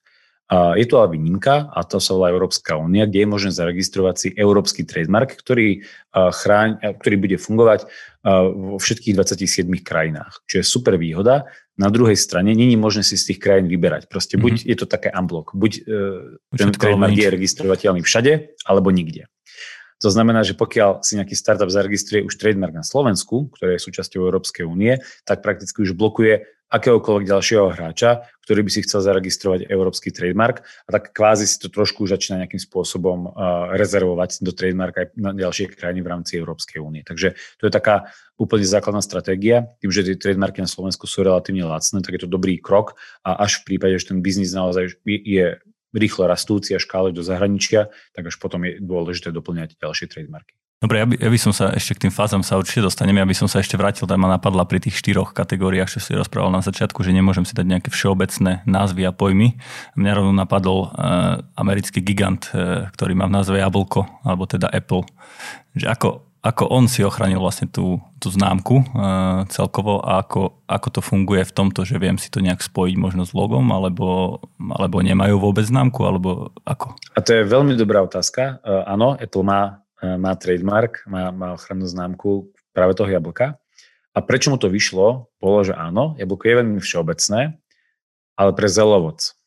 [0.48, 4.28] Je tu ale výnimka a to sa volá Európska únia, kde je možné zaregistrovať si
[4.32, 5.84] európsky trademark, ktorý,
[6.16, 7.84] chráň, ktorý bude fungovať
[8.56, 11.52] vo všetkých 27 krajinách, čo je super výhoda.
[11.76, 14.08] Na druhej strane není možné si z tých krajín vyberať.
[14.08, 14.70] Proste buď mm-hmm.
[14.72, 19.30] je to také unblock, buď uh, ten trademark je registrovateľný všade, alebo nikde.
[19.98, 24.30] To znamená, že pokiaľ si nejaký startup zaregistruje už trademark na Slovensku, ktoré je súčasťou
[24.30, 30.12] Európskej únie, tak prakticky už blokuje akéhokoľvek ďalšieho hráča, ktorý by si chcel zaregistrovať európsky
[30.12, 34.94] trademark a tak kvázi si to trošku už začína nejakým spôsobom uh, rezervovať do trademark
[34.96, 37.04] aj na ďalšie krajiny v rámci Európskej únie.
[37.04, 39.72] Takže to je taká úplne základná stratégia.
[39.80, 43.40] Tým, že tie trademarky na Slovensku sú relatívne lacné, tak je to dobrý krok a
[43.40, 45.56] až v prípade, že ten biznis naozaj je
[45.96, 50.54] rýchlo rastúci a škále do zahraničia, tak až potom je dôležité doplňať ďalšie trademarky.
[50.78, 53.34] Dobre, ja by, ja by som sa ešte k tým fázam sa určite dostaneme, aby
[53.34, 56.62] som sa ešte vrátil, tam ma napadla pri tých štyroch kategóriách, čo si rozprával na
[56.62, 59.58] začiatku, že nemôžem si dať nejaké všeobecné názvy a pojmy.
[59.98, 65.02] Mňa rovno napadol uh, americký gigant, uh, ktorý má v názve Jablko, alebo teda Apple.
[65.74, 66.08] Že ako,
[66.46, 71.42] ako on si ochránil vlastne tú, tú známku uh, celkovo a ako, ako to funguje
[71.42, 75.66] v tomto, že viem si to nejak spojiť možno s logom, alebo, alebo nemajú vôbec
[75.66, 76.94] známku, alebo ako?
[77.14, 78.62] A to je veľmi dobrá otázka.
[78.62, 83.58] Uh, áno, Apple má, má trademark, má, má ochrannú známku práve toho jablka.
[84.14, 87.40] A prečo mu to vyšlo, bolo, že áno, jablko je veľmi všeobecné,
[88.38, 89.38] ale pre zelovoc.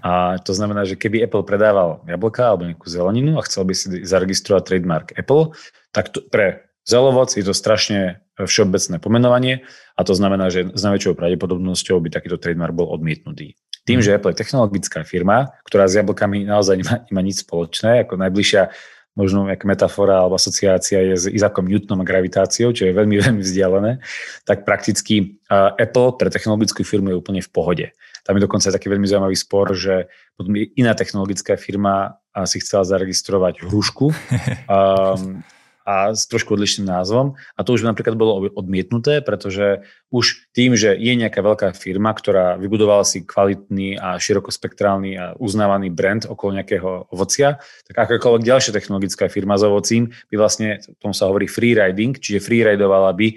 [0.00, 3.86] A to znamená, že keby Apple predával jablka alebo nejakú zeleninu a chcel by si
[4.00, 5.52] zaregistrovať trademark Apple,
[5.92, 9.62] tak to, pre zelovoc, je to strašne všeobecné pomenovanie
[9.94, 13.54] a to znamená, že s najväčšou pravdepodobnosťou by takýto trademark bol odmietnutý.
[13.84, 18.16] Tým, že Apple je technologická firma, ktorá s jablkami naozaj nemá, nemá nič spoločné, ako
[18.16, 18.72] najbližšia
[19.14, 23.42] možno jak metafora alebo asociácia je s Izakom Newtonom a gravitáciou, čo je veľmi, veľmi
[23.42, 24.02] vzdialené,
[24.42, 27.86] tak prakticky Apple pre technologickú firmu je úplne v pohode.
[28.24, 33.62] Tam je dokonca taký veľmi zaujímavý spor, že potom iná technologická firma si chcela zaregistrovať
[33.62, 34.10] hrušku
[34.66, 35.44] um,
[35.84, 37.36] a s trošku odlišným názvom.
[37.54, 42.56] A to už napríklad bolo odmietnuté, pretože už tým, že je nejaká veľká firma, ktorá
[42.56, 49.28] vybudovala si kvalitný a širokospektrálny a uznávaný brand okolo nejakého ovocia, tak akákoľvek ďalšia technologická
[49.28, 53.28] firma s ovocím by vlastne, tomu sa hovorí freeriding, čiže freeridovala by,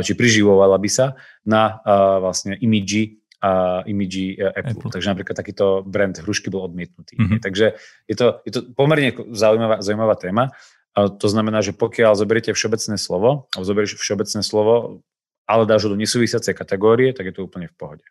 [0.00, 4.78] či priživovala by sa na uh, vlastne imidži a imidži e, Apple.
[4.78, 4.90] Apple.
[4.94, 7.18] Takže napríklad takýto brand hrušky bol odmietnutý.
[7.18, 7.42] Mm-hmm.
[7.42, 7.74] Takže
[8.06, 10.54] je to, je to pomerne zaujímavá, zaujímavá téma.
[10.92, 15.00] A to znamená, že pokiaľ zoberiete všeobecné slovo, alebo zoberieš všeobecné slovo,
[15.48, 18.04] ale dáš ho do nesúvisiacej kategórie, tak je to úplne v pohode.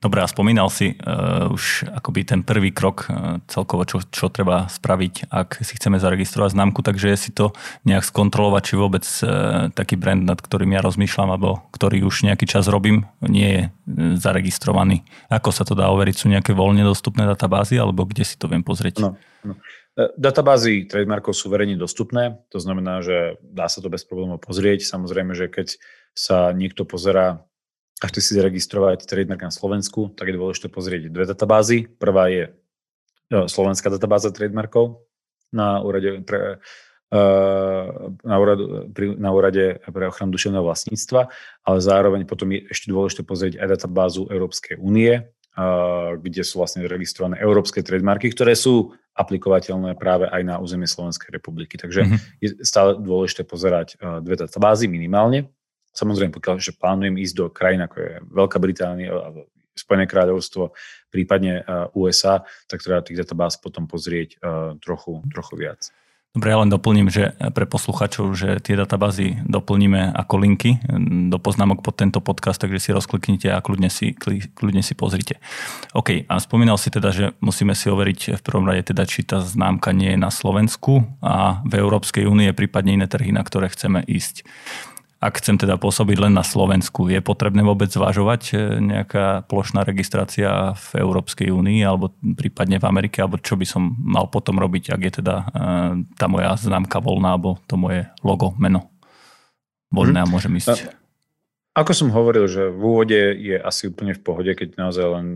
[0.00, 4.64] Dobre, a spomínal si uh, už akoby ten prvý krok uh, celkovo, čo, čo treba
[4.64, 7.52] spraviť, ak si chceme zaregistrovať známku, takže si to
[7.84, 12.48] nejak skontrolovať, či vôbec uh, taký brand, nad ktorým ja rozmýšľam, alebo ktorý už nejaký
[12.48, 13.70] čas robím, nie je uh,
[14.16, 15.04] zaregistrovaný.
[15.28, 16.16] Ako sa to dá overiť?
[16.16, 19.04] Sú nejaké voľne dostupné databázy, alebo kde si to viem pozrieť?
[19.04, 19.60] No, no.
[20.16, 24.86] Databázy trademarkov sú verejne dostupné, to znamená, že dá sa to bez problémov pozrieť.
[24.86, 25.76] Samozrejme, že keď
[26.16, 27.44] sa niekto pozera
[28.00, 31.84] a chce si zaregistrovať trademark na Slovensku, tak je dôležité pozrieť dve databázy.
[31.84, 32.56] Prvá je
[33.28, 35.04] slovenská databáza trademarkov
[35.52, 36.62] na úrade pre,
[38.24, 38.88] na, úradu,
[39.20, 41.28] na úrade pre ochranu duševného vlastníctva,
[41.66, 45.28] ale zároveň potom je ešte dôležité pozrieť aj databázu Európskej únie,
[46.20, 51.76] kde sú vlastne registrované európske trademarky, ktoré sú aplikovateľné práve aj na územie Slovenskej republiky.
[51.76, 52.20] Takže mm-hmm.
[52.40, 55.50] je stále dôležité pozerať dve databázy minimálne.
[55.90, 59.10] Samozrejme, pokiaľ že plánujem ísť do krajín ako je Veľká Británia,
[59.74, 60.70] Spojené kráľovstvo,
[61.10, 61.66] prípadne
[61.98, 64.38] USA, tak treba tých databáz potom pozrieť
[64.78, 65.90] trochu, trochu viac.
[66.30, 70.78] Dobre, ja len doplním, že pre posluchačov, že tie databázy doplníme ako linky
[71.26, 75.42] do poznámok pod tento podcast, takže si rozkliknite a kľudne si, kľudne si pozrite.
[75.90, 79.42] OK, a spomínal si teda, že musíme si overiť v prvom rade teda, či tá
[79.42, 83.98] známka nie je na Slovensku a v Európskej únie, prípadne iné trhy, na ktoré chceme
[84.06, 84.46] ísť
[85.20, 90.72] ak chcem teda pôsobiť len na Slovensku, je potrebné vôbec zvažovať e, nejaká plošná registrácia
[90.72, 95.00] v Európskej únii alebo prípadne v Amerike, alebo čo by som mal potom robiť, ak
[95.04, 95.44] je teda e,
[96.16, 98.88] tá moja známka voľná alebo to moje logo, meno
[99.92, 100.88] voľné a môžem ísť.
[101.76, 105.26] Ako som hovoril, že v úvode je asi úplne v pohode, keď naozaj len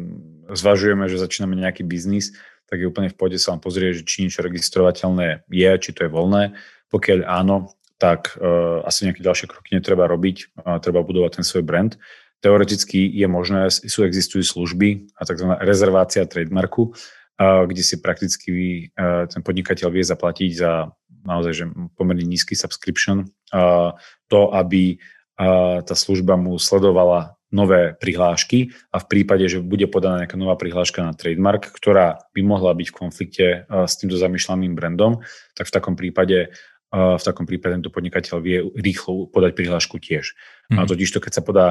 [0.50, 2.32] zvažujeme, že začíname nejaký biznis,
[2.66, 6.08] tak je úplne v pohode sa vám pozrieť, že či niečo registrovateľné je, či to
[6.08, 6.56] je voľné.
[6.88, 7.70] Pokiaľ áno,
[8.04, 11.96] tak uh, asi nejaké ďalšie kroky netreba robiť, uh, treba budovať ten svoj brand.
[12.44, 15.56] Teoreticky je možné, sú existujú služby a tzv.
[15.64, 18.52] rezervácia trademarku, uh, kde si prakticky
[18.92, 20.92] uh, ten podnikateľ vie zaplatiť za
[21.24, 21.64] naozaj že
[21.96, 23.24] pomerne nízky subscription
[23.56, 23.96] uh,
[24.28, 25.00] to, aby
[25.40, 30.58] uh, tá služba mu sledovala nové prihlášky a v prípade, že bude podaná nejaká nová
[30.58, 35.22] prihláška na trademark, ktorá by mohla byť v konflikte s týmto zamýšľaným brandom,
[35.54, 36.50] tak v takom prípade
[36.94, 40.38] v takom prípade tento podnikateľ vie rýchlo podať prihlášku tiež.
[40.70, 40.78] Mm.
[40.78, 41.66] A totiž to, keď sa podá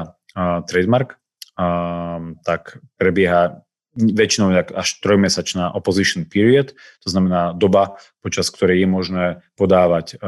[0.68, 1.16] trademark,
[2.44, 10.18] tak prebieha väčšinou až trojmesačná opposition period, to znamená doba, počas ktorej je možné podávať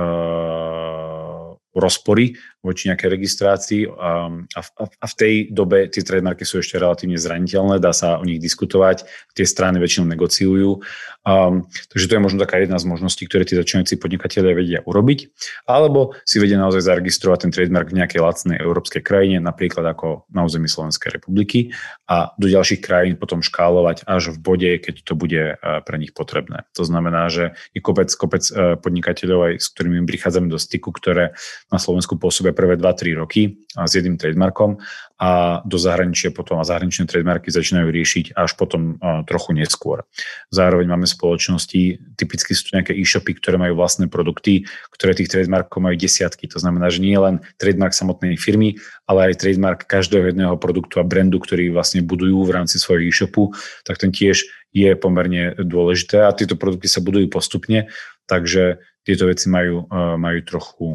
[1.76, 7.20] rozpory voči nejakej registrácii a, a, a v tej dobe tie trademarky sú ešte relatívne
[7.20, 9.04] zraniteľné, dá sa o nich diskutovať,
[9.36, 10.80] tie strany väčšinou negociujú.
[11.26, 15.26] Um, takže to je možno taká jedna z možností, ktoré tí začínajúci podnikatelia vedia urobiť.
[15.66, 20.46] Alebo si vedia naozaj zaregistrovať ten trademark v nejakej lacnej európskej krajine, napríklad ako na
[20.46, 21.74] území Slovenskej republiky
[22.06, 26.62] a do ďalších krajín potom škálovať až v bode, keď to bude pre nich potrebné.
[26.78, 28.46] To znamená, že je kopec, kopec
[28.78, 31.34] podnikateľov, aj s ktorými prichádzame do styku, ktoré
[31.74, 34.78] na Slovensku pôsobia prvé 2-3 roky s jedným trademarkom
[35.16, 40.04] a do zahraničia potom a zahraničné trademarky začínajú riešiť až potom trochu neskôr.
[40.52, 45.80] Zároveň máme spoločnosti, typicky sú to nejaké e-shopy, ktoré majú vlastné produkty, ktoré tých trademarkov
[45.80, 46.44] majú desiatky.
[46.52, 48.76] To znamená, že nie len trademark samotnej firmy,
[49.08, 53.56] ale aj trademark každého jedného produktu a brandu, ktorý vlastne budujú v rámci svojho e-shopu,
[53.88, 54.44] tak ten tiež
[54.76, 57.88] je pomerne dôležité a tieto produkty sa budujú postupne,
[58.28, 59.88] takže tieto veci majú,
[60.20, 60.86] majú trochu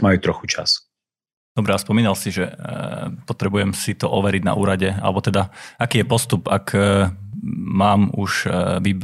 [0.00, 0.89] majú trochu čas.
[1.60, 2.52] Dobre, a spomínal si, že e,
[3.28, 7.12] potrebujem si to overiť na úrade, alebo teda aký je postup, ak e,
[7.52, 8.48] mám už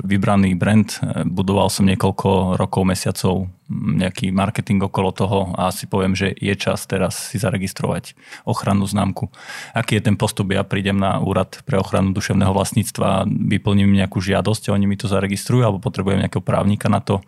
[0.00, 0.88] vybraný brand,
[1.24, 6.86] budoval som niekoľko rokov, mesiacov nejaký marketing okolo toho a si poviem, že je čas
[6.86, 8.14] teraz si zaregistrovať
[8.46, 9.28] ochrannú známku.
[9.74, 10.54] Aký je ten postup?
[10.54, 15.10] Ja prídem na úrad pre ochranu duševného vlastníctva, vyplním nejakú žiadosť a oni mi to
[15.10, 17.20] zaregistrujú alebo potrebujem nejakého právnika na to,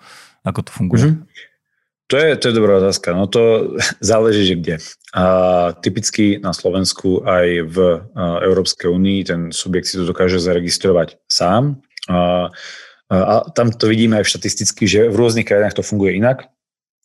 [0.46, 1.04] ako to funguje?
[1.10, 1.47] Mm-hmm.
[2.08, 3.12] To je, to je dobrá otázka.
[3.12, 4.76] No to záleží, že kde.
[5.12, 5.24] A
[5.80, 7.76] typicky na Slovensku aj v
[8.44, 11.80] Európskej únii ten subjekt si to dokáže zaregistrovať sám.
[12.08, 12.48] A,
[13.12, 16.48] a tam to vidíme aj štatisticky, že v rôznych krajinách to funguje inak.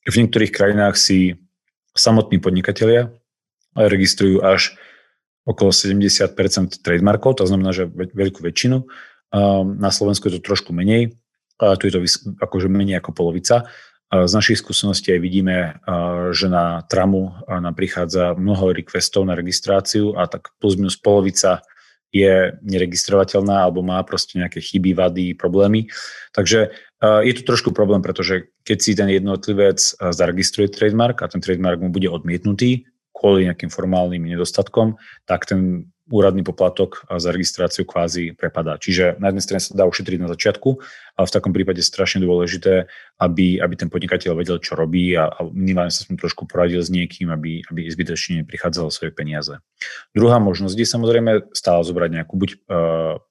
[0.08, 1.40] V niektorých krajinách si
[1.96, 3.12] samotní podnikatelia
[3.76, 4.76] registrujú až
[5.44, 8.88] okolo 70% trademarkov, to znamená, že veľkú väčšinu.
[9.80, 11.20] Na Slovensku je to trošku menej,
[11.60, 12.00] tu je to
[12.40, 13.68] akože menej ako polovica.
[14.14, 15.82] Z našich skúseností aj vidíme,
[16.38, 21.66] že na tramu nám prichádza mnoho requestov na registráciu a tak plus minus polovica
[22.14, 25.90] je neregistrovateľná alebo má proste nejaké chyby, vady, problémy.
[26.30, 26.70] Takže
[27.02, 31.90] je to trošku problém, pretože keď si ten jednotlivec zaregistruje trademark a ten trademark mu
[31.90, 32.86] bude odmietnutý
[33.18, 38.76] kvôli nejakým formálnym nedostatkom, tak ten úradný poplatok za registráciu kvázi prepadá.
[38.76, 40.70] Čiže na jednej strane sa dá ušetriť na začiatku,
[41.16, 45.32] ale v takom prípade je strašne dôležité, aby, aby ten podnikateľ vedel, čo robí a,
[45.32, 49.56] a minimálne sa som trošku poradil s niekým, aby, aby zbytočne neprichádzalo svoje peniaze.
[50.12, 52.58] Druhá možnosť je samozrejme stále zobrať nejakú buď e,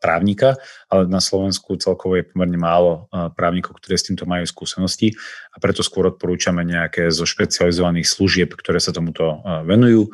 [0.00, 0.56] právnika,
[0.88, 5.12] ale na Slovensku celkovo je pomerne málo e, právnikov, ktoré s týmto majú skúsenosti
[5.52, 10.08] a preto skôr odporúčame nejaké zo špecializovaných služieb, ktoré sa tomuto e, venujú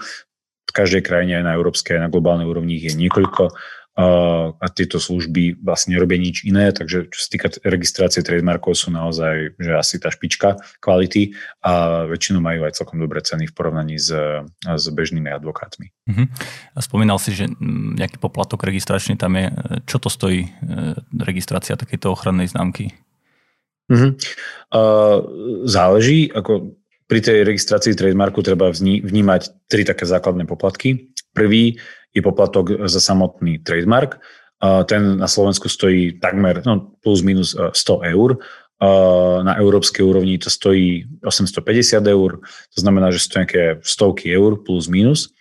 [0.68, 3.57] v každej krajine aj na európskej, aj na globálnej úrovni je niekoľko
[3.98, 9.59] a tieto služby vlastne nerobia nič iné, takže čo sa týka registrácie trademarkov sú naozaj
[9.59, 11.35] že asi tá špička kvality
[11.66, 14.14] a väčšinou majú aj celkom dobré ceny v porovnaní s,
[14.62, 15.90] s bežnými advokátmi.
[16.07, 16.31] Uh-huh.
[16.31, 17.50] A spomínal si, že
[17.98, 19.50] nejaký poplatok registračný tam je.
[19.90, 20.50] Čo to stojí, e,
[21.18, 22.94] registrácia takejto ochrannej známky?
[23.90, 24.14] Uh-huh.
[24.70, 25.18] Uh,
[25.66, 26.77] záleží, ako
[27.08, 31.08] pri tej registrácii trademarku treba vnímať tri také základné poplatky.
[31.32, 31.80] Prvý
[32.12, 34.20] je poplatok za samotný trademark.
[34.60, 38.30] Ten na Slovensku stojí takmer no, plus minus 100 e, eur.
[39.42, 42.38] Na európskej úrovni to stojí 850 eur,
[42.70, 45.34] to znamená, že sú to nejaké stovky eur plus minus.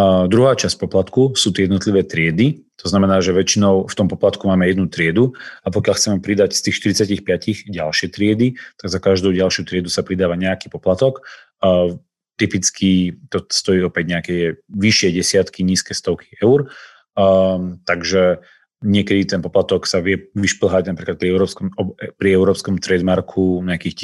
[0.00, 4.64] Druhá časť poplatku sú tie jednotlivé triedy, to znamená, že väčšinou v tom poplatku máme
[4.64, 9.68] jednu triedu a pokiaľ chceme pridať z tých 45 ďalšie triedy, tak za každú ďalšiu
[9.68, 11.22] triedu sa pridáva nejaký poplatok.
[12.40, 14.34] Typicky to stojí opäť nejaké
[14.72, 16.72] vyššie desiatky, nízke stovky eur.
[17.84, 18.40] Takže
[18.82, 21.70] Niekedy ten poplatok sa vie vyšplhať napríklad pri európskom,
[22.18, 23.94] pri európskom trademarku nejakých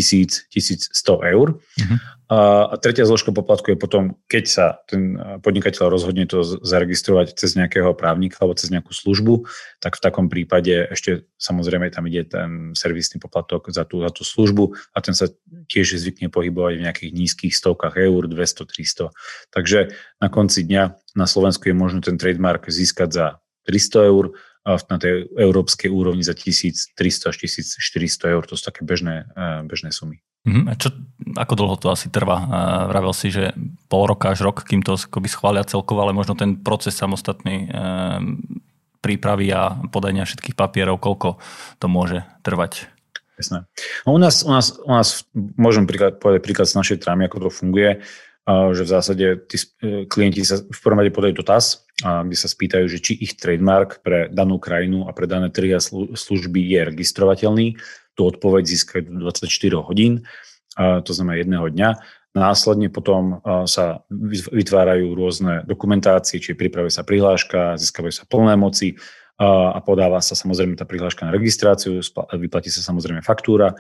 [0.51, 1.59] 1000, 1100 eur.
[1.59, 1.99] Uh-huh.
[2.29, 7.97] A tretia zložka poplatku je potom, keď sa ten podnikateľ rozhodne to zaregistrovať cez nejakého
[7.97, 9.49] právnika alebo cez nejakú službu,
[9.81, 14.29] tak v takom prípade ešte samozrejme tam ide ten servisný poplatok za tú, za tú
[14.29, 15.33] službu a ten sa
[15.73, 19.09] tiež zvykne pohybovať v nejakých nízkych stovkách eur, 200, 300.
[19.49, 23.27] Takže na konci dňa na Slovensku je možno ten trademark získať za
[23.65, 24.37] 300 eur,
[24.69, 28.43] na tej európskej úrovni za 1300 až 1400 eur.
[28.45, 30.21] To sú také bežné, e, bežné sumy.
[30.49, 30.95] A čo,
[31.37, 32.41] ako dlho to asi trvá?
[32.89, 33.53] Vravel si, že
[33.93, 37.77] pol roka až rok, kým to akoby schvália celkovo, ale možno ten proces samostatný e,
[39.05, 41.37] prípravy a podania všetkých papierov, koľko
[41.77, 42.89] to môže trvať?
[43.39, 43.69] Jasné.
[44.03, 47.47] No u, nás, u, nás, u nás môžem príklad, povedať príklad z našej trámy, ako
[47.47, 48.03] to funguje
[48.49, 52.87] že v zásade tí e, klienti sa v prvom rade podajú dotaz, kde sa spýtajú,
[52.89, 55.83] že či ich trademark pre danú krajinu a pre dané trhy a
[56.15, 57.67] služby je registrovateľný.
[58.15, 60.23] Tu odpoveď získajú do 24 hodín,
[60.79, 61.91] to znamená jedného dňa.
[62.39, 64.07] Následne potom sa
[64.55, 68.95] vytvárajú rôzne dokumentácie, či pripravuje sa prihláška, získavajú sa plné moci
[69.43, 71.99] a podáva sa samozrejme tá prihláška na registráciu,
[72.35, 73.75] vyplatí sa samozrejme faktúra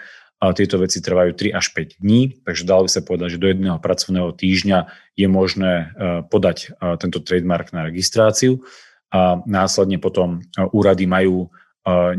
[0.55, 3.79] tieto veci trvajú 3 až 5 dní, takže dalo by sa povedať, že do jedného
[3.83, 4.79] pracovného týždňa
[5.19, 5.85] je možné e,
[6.31, 8.63] podať e, tento trademark na registráciu
[9.11, 11.51] a následne potom e, úrady majú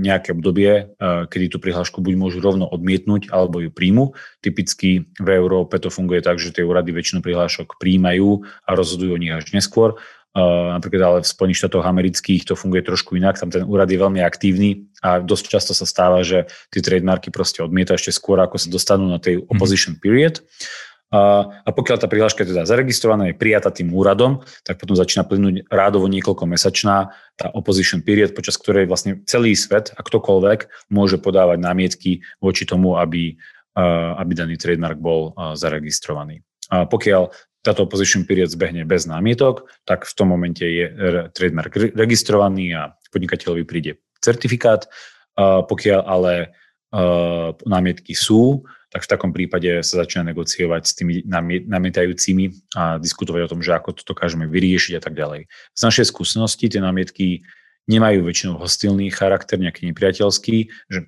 [0.02, 0.98] nejaké obdobie,
[1.30, 4.18] kedy tú prihlášku buď môžu rovno odmietnúť, alebo ju príjmu.
[4.42, 9.22] Typicky v Európe to funguje tak, že tie úrady väčšinu prihlášok príjmajú a rozhodujú o
[9.22, 10.02] nich až neskôr.
[10.30, 13.98] Uh, napríklad ale v Spojených štátoch amerických to funguje trošku inak, tam ten úrad je
[13.98, 18.62] veľmi aktívny a dosť často sa stáva, že tie trademarky proste odmieta ešte skôr, ako
[18.62, 19.50] sa dostanú na tej mhm.
[19.50, 20.46] opposition period.
[21.10, 25.26] A, a pokiaľ tá prihláška je teda zaregistrovaná, je prijatá tým úradom, tak potom začína
[25.26, 31.18] plynúť rádovo niekoľko mesačná tá opposition period, počas ktorej vlastne celý svet a ktokoľvek môže
[31.18, 33.34] podávať námietky voči tomu, aby,
[34.22, 36.46] aby daný trademark bol zaregistrovaný.
[36.70, 40.88] A pokiaľ táto opposition period zbehne bez námietok, tak v tom momente je
[41.36, 44.88] trademark registrovaný a podnikateľovi príde certifikát.
[45.40, 46.56] Pokiaľ ale
[47.64, 51.22] námietky sú, tak v takom prípade sa začína negociovať s tými
[51.70, 55.46] namietajúcimi a diskutovať o tom, že ako to dokážeme vyriešiť a tak ďalej.
[55.78, 57.46] Z našej skúsenosti tie námietky
[57.86, 60.58] nemajú väčšinou hostilný charakter, nejaký nepriateľský,
[60.90, 61.00] že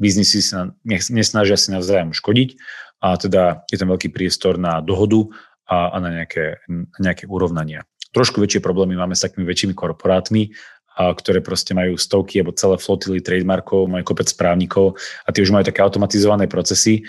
[0.00, 2.56] biznisy sa nesnažia si navzájom škodiť
[3.04, 5.28] a teda je tam veľký priestor na dohodu
[5.68, 6.64] a, a na nejaké,
[6.98, 7.84] nejaké urovnania.
[8.16, 10.50] Trošku väčšie problémy máme s takými väčšími korporátmi,
[10.98, 15.54] a ktoré proste majú stovky alebo celé flotily trademarkov, majú kopec správnikov a tie už
[15.54, 17.06] majú také automatizované procesy,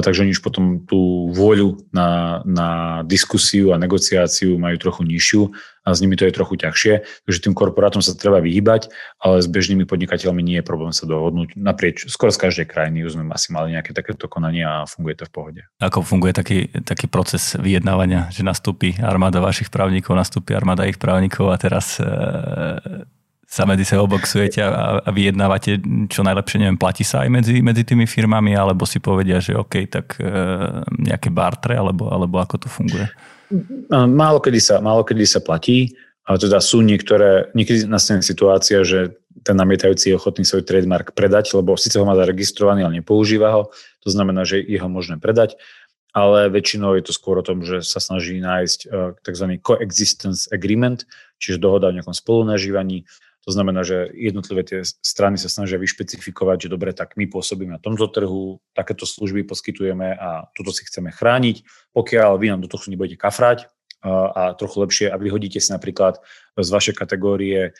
[0.00, 2.68] takže oni už potom tú vôľu na, na
[3.04, 5.42] diskusiu a negociáciu majú trochu nižšiu
[5.82, 6.94] a s nimi to je trochu ťažšie.
[7.26, 8.88] Takže tým korporátom sa treba vyhýbať,
[9.18, 13.02] ale s bežnými podnikateľmi nie je problém sa dohodnúť naprieč skoro z každej krajiny.
[13.04, 15.60] Už sme asi mali nejaké takéto konanie a funguje to v pohode.
[15.82, 21.50] Ako funguje taký, taký proces vyjednávania, že nastúpi armáda vašich právnikov, nastúpi armáda ich právnikov
[21.50, 22.06] a teraz e,
[23.52, 25.76] sa medzi sebou boxujete a, a vyjednávate
[26.08, 29.92] čo najlepšie, neviem, platí sa aj medzi, medzi tými firmami, alebo si povedia, že OK,
[29.92, 30.24] tak e,
[30.88, 33.12] nejaké bartre, alebo, alebo ako to funguje?
[33.92, 35.92] Málo kedy sa, málo kedy sa platí,
[36.24, 41.52] ale teda sú niektoré, niekedy nastane situácia, že ten namietajúci je ochotný svoj trademark predať,
[41.52, 43.62] lebo síce ho má zaregistrovaný, ale nepoužíva ho,
[44.00, 45.60] to znamená, že je ho možné predať,
[46.16, 49.46] ale väčšinou je to skôr o tom, že sa snaží nájsť e, tzv.
[49.60, 51.04] coexistence agreement,
[51.36, 53.04] čiže dohoda o nejakom spolunažívaní
[53.42, 57.82] to znamená, že jednotlivé tie strany sa snažia vyšpecifikovať, že dobre, tak my pôsobíme na
[57.82, 61.66] tomto trhu, takéto služby poskytujeme a toto si chceme chrániť.
[61.90, 63.66] Pokiaľ vy nám do toho nebudete kafrať
[64.06, 66.22] a trochu lepšie a vyhodíte si napríklad
[66.54, 67.74] z vašej kategórie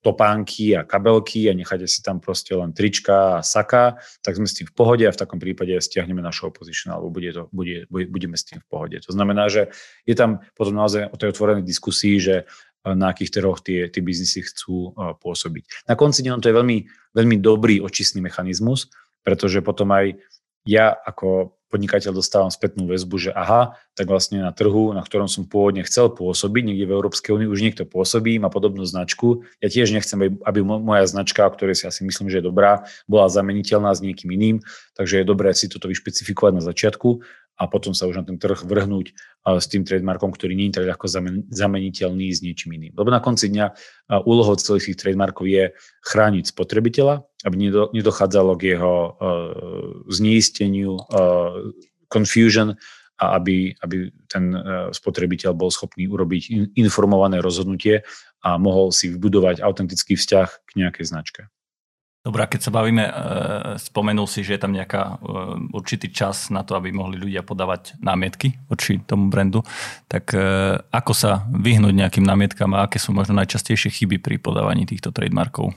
[0.00, 4.56] topánky a kabelky a necháte si tam proste len trička a saka, tak sme s
[4.56, 8.40] tým v pohode a v takom prípade stiahneme našu opposition alebo bude to, bude, budeme
[8.40, 8.96] s tým v pohode.
[9.04, 9.68] To znamená, že
[10.08, 12.48] je tam potom naozaj o tej otvorenej diskusii, že
[12.84, 14.92] na akých trhoch tie, tie biznisy chcú
[15.24, 15.88] pôsobiť.
[15.88, 16.78] Na konci dňa to je veľmi,
[17.16, 18.92] veľmi dobrý očistný mechanizmus,
[19.24, 20.20] pretože potom aj
[20.68, 25.42] ja ako podnikateľ dostávam spätnú väzbu, že aha, tak vlastne na trhu, na ktorom som
[25.42, 29.42] pôvodne chcel pôsobiť, niekde v Európskej únii už niekto pôsobí, má podobnú značku.
[29.58, 33.26] Ja tiež nechcem, aby moja značka, o ktorej si asi myslím, že je dobrá, bola
[33.26, 34.62] zameniteľná s niekým iným,
[34.94, 38.66] takže je dobré si toto vyšpecifikovať na začiatku a potom sa už na ten trh
[38.66, 39.14] vrhnúť
[39.46, 41.06] s tým trademarkom, ktorý nie je tak ľahko
[41.54, 42.98] zameniteľný s niečím iným.
[42.98, 43.66] Lebo na konci dňa
[44.26, 45.70] úlohou celých tých trademarkov je
[46.02, 47.54] chrániť spotrebiteľa, aby
[47.94, 48.94] nedochádzalo k jeho
[50.10, 50.98] zneisteniu,
[52.10, 52.74] confusion
[53.22, 54.50] a aby, aby ten
[54.90, 58.02] spotrebiteľ bol schopný urobiť informované rozhodnutie
[58.42, 61.40] a mohol si vybudovať autentický vzťah k nejakej značke.
[62.24, 63.12] Dobre, keď sa bavíme, e,
[63.76, 65.14] spomenul si, že je tam nejaká e,
[65.76, 69.60] určitý čas na to, aby mohli ľudia podávať námietky voči tomu brandu,
[70.08, 70.40] tak e,
[70.88, 75.76] ako sa vyhnúť nejakým námietkam a aké sú možno najčastejšie chyby pri podávaní týchto trademarkov?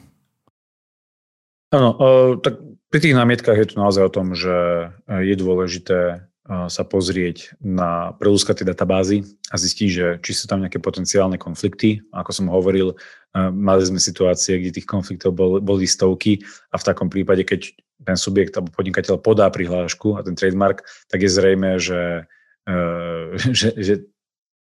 [1.76, 2.00] Áno,
[2.40, 8.16] tak pri tých námietkach je to naozaj o tom, že je dôležité sa pozrieť na
[8.16, 9.18] prelúskať tie databázy
[9.52, 12.00] a zistiť, že či sú tam nejaké potenciálne konflikty.
[12.16, 12.96] Ako som hovoril,
[13.36, 16.40] mali sme situácie, kde tých konfliktov bol, boli stovky
[16.72, 21.20] a v takom prípade, keď ten subjekt alebo podnikateľ podá prihlášku a ten trademark, tak
[21.20, 22.24] je zrejme, že,
[23.60, 23.94] že, že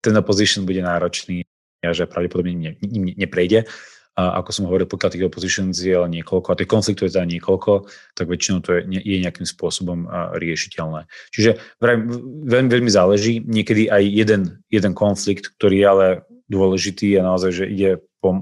[0.03, 1.47] ten opposition bude náročný
[1.87, 3.71] a že pravdepodobne ne, ne, neprejde.
[4.17, 7.29] A ako som hovoril, pokiaľ tých oppositions je len niekoľko a tých konfliktov je teda
[7.29, 7.85] niekoľko,
[8.17, 10.09] tak väčšinou to je, je nejakým spôsobom
[10.41, 11.05] riešiteľné.
[11.37, 13.45] Čiže veľmi, veľmi záleží.
[13.45, 14.43] Niekedy aj jeden,
[14.73, 16.07] jeden konflikt, ktorý je ale
[16.49, 17.91] dôležitý a naozaj, že ide
[18.25, 18.41] po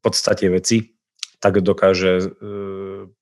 [0.00, 0.96] podstate veci,
[1.40, 2.26] tak dokáže e,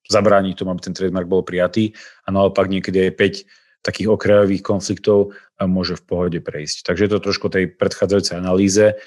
[0.06, 1.94] zabrániť tomu, aby ten trademark bol prijatý
[2.26, 6.86] a naopak niekedy aj 5 takých okrajových konfliktov môže v pohode prejsť.
[6.86, 8.98] Takže je to trošku tej predchádzajúcej analýze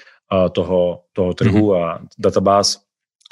[0.52, 1.80] toho, toho trhu mm-hmm.
[1.80, 1.82] a
[2.16, 2.80] databáz,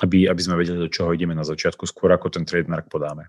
[0.01, 3.29] aby, aby sme vedeli, do čoho ideme na začiatku, skôr ako ten trademark podáme.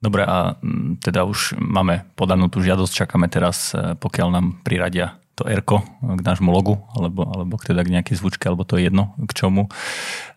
[0.00, 0.56] Dobre, a
[1.00, 5.80] teda už máme podanú tú žiadosť, čakáme teraz, e, pokiaľ nám priradia to r k
[6.22, 9.66] nášmu logu, alebo, alebo teda k nejakej zvučke, alebo to je jedno k čomu.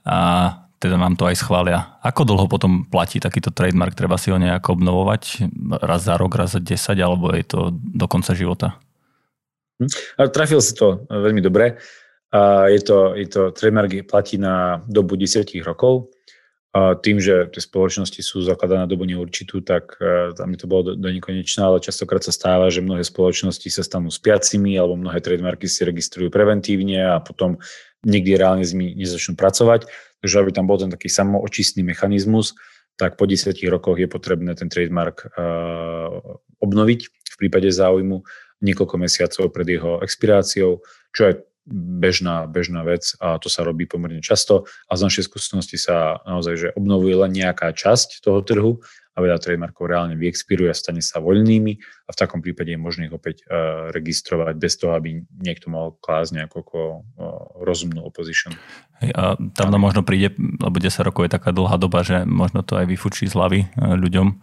[0.07, 0.17] A
[0.77, 1.97] teda nám to aj schvália.
[2.05, 3.97] Ako dlho potom platí takýto trademark?
[3.97, 5.49] Treba si ho nejako obnovovať?
[5.81, 8.77] Raz za rok, raz za 10, alebo je to do konca života?
[9.81, 9.89] Hm.
[10.33, 11.77] Trafil si to veľmi dobre.
[12.31, 16.11] A je to, je to, trademark platí na dobu 10 rokov.
[16.75, 20.67] A tým, že tie spoločnosti sú zakladané na dobu neurčitú, tak e, tam by to
[20.67, 24.99] bolo do, do nekonečná, ale častokrát sa stáva, že mnohé spoločnosti sa stanú spiacimi alebo
[24.99, 27.57] mnohé trademarky si registrujú preventívne a potom
[28.05, 29.89] nikdy reálne s nimi nezačnú pracovať.
[30.21, 32.53] Takže aby tam bol ten taký samoočistný mechanizmus,
[32.99, 36.09] tak po 10 rokoch je potrebné ten trademark uh,
[36.57, 38.25] obnoviť v prípade záujmu
[38.65, 40.81] niekoľko mesiacov pred jeho expiráciou,
[41.13, 41.33] čo je
[41.73, 46.55] bežná, bežná vec a to sa robí pomerne často a z našej skúsenosti sa naozaj,
[46.55, 48.71] že obnovuje len nejaká časť toho trhu
[49.17, 51.73] a veľa trademarkov reálne vyexpiruje a stane sa voľnými
[52.05, 55.97] a v takom prípade je možné ich opäť uh, registrovať bez toho, aby niekto mal
[55.97, 57.01] klásť nejakú uh,
[57.65, 58.53] rozumnú opposition.
[59.01, 62.77] A tam no možno príde, lebo 10 rokov je taká dlhá doba, že možno to
[62.77, 64.37] aj vyfučí z hlavy uh, ľuďom,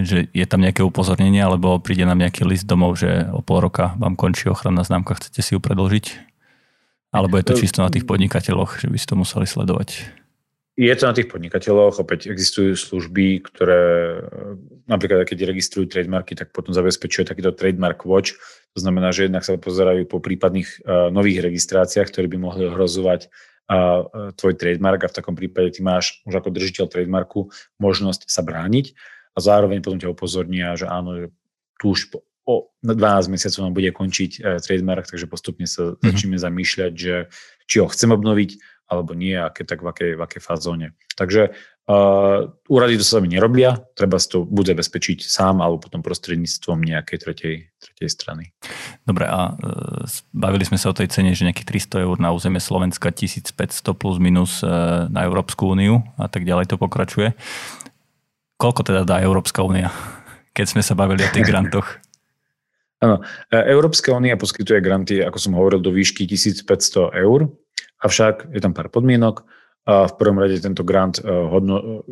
[0.00, 3.92] že je tam nejaké upozornenie, alebo príde nám nejaký list domov, že o pol roka
[4.00, 6.33] vám končí ochranná známka, chcete si ju predlžiť?
[7.14, 10.02] Alebo je to čisto na tých podnikateľoch, že by si to museli sledovať?
[10.74, 13.82] Je to na tých podnikateľoch, opäť existujú služby, ktoré
[14.90, 18.34] napríklad keď registrujú trademarky, tak potom zabezpečuje takýto trademark watch.
[18.74, 23.30] To znamená, že jednak sa pozerajú po prípadných uh, nových registráciách, ktoré by mohli ohrozovať
[23.70, 28.42] uh, tvoj trademark a v takom prípade ty máš už ako držiteľ trademarku možnosť sa
[28.42, 28.98] brániť
[29.34, 31.30] a zároveň potom ťa upozornia, že áno,
[31.78, 32.10] tu už
[32.44, 36.04] o 12 mesiacov nám bude končiť uh, trademark, takže postupne sa mm-hmm.
[36.04, 37.14] začneme zamýšľať, že
[37.64, 38.50] či ho chcem obnoviť,
[38.88, 40.86] alebo nie, aké, tak v akej, v akej fázone.
[41.16, 41.56] Takže
[41.88, 46.84] uh, úrady to sa mi nerobia, treba si to buď zabezpečiť sám, alebo potom prostredníctvom
[46.84, 48.52] nejakej tretej, tretej strany.
[49.08, 50.04] Dobre, a uh,
[50.36, 53.56] bavili sme sa o tej cene, že nejakých 300 eur na územie Slovenska, 1500
[53.96, 57.32] plus minus uh, na Európsku úniu a tak ďalej to pokračuje.
[58.60, 59.88] Koľko teda dá Európska únia,
[60.56, 62.03] keď sme sa bavili o tých grantoch?
[63.04, 63.20] Áno,
[63.52, 67.52] e, Európska únia poskytuje granty, ako som hovoril, do výšky 1500 eur
[68.04, 69.48] Avšak je tam pár podmienok.
[69.84, 72.04] V prvom rade tento grant e, hodno,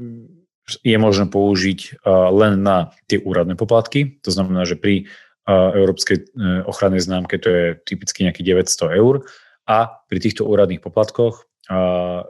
[0.85, 1.89] je možné použiť e,
[2.37, 4.21] len na tie úradné poplatky.
[4.25, 6.37] To znamená, že pri e, európskej
[6.69, 9.25] ochrannej známke to je typicky nejaký 900 eur
[9.65, 11.49] a pri týchto úradných poplatkoch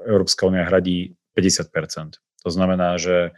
[0.05, 3.33] Európska únia hradí 50% To znamená, že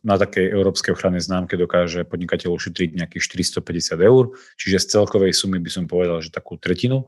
[0.00, 5.60] na takej európskej ochrannej známke dokáže podnikateľ ušetriť nejakých 450 eur, čiže z celkovej sumy
[5.60, 7.04] by som povedal, že takú tretinu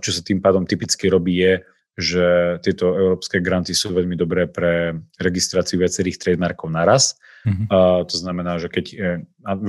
[0.00, 1.54] čo sa tým pádom typicky robí je,
[2.00, 2.26] že
[2.64, 7.20] tieto európske granty sú veľmi dobré pre registráciu viacerých trademarkov naraz.
[7.44, 7.66] Mm-hmm.
[7.68, 9.10] Uh, to znamená, že keď je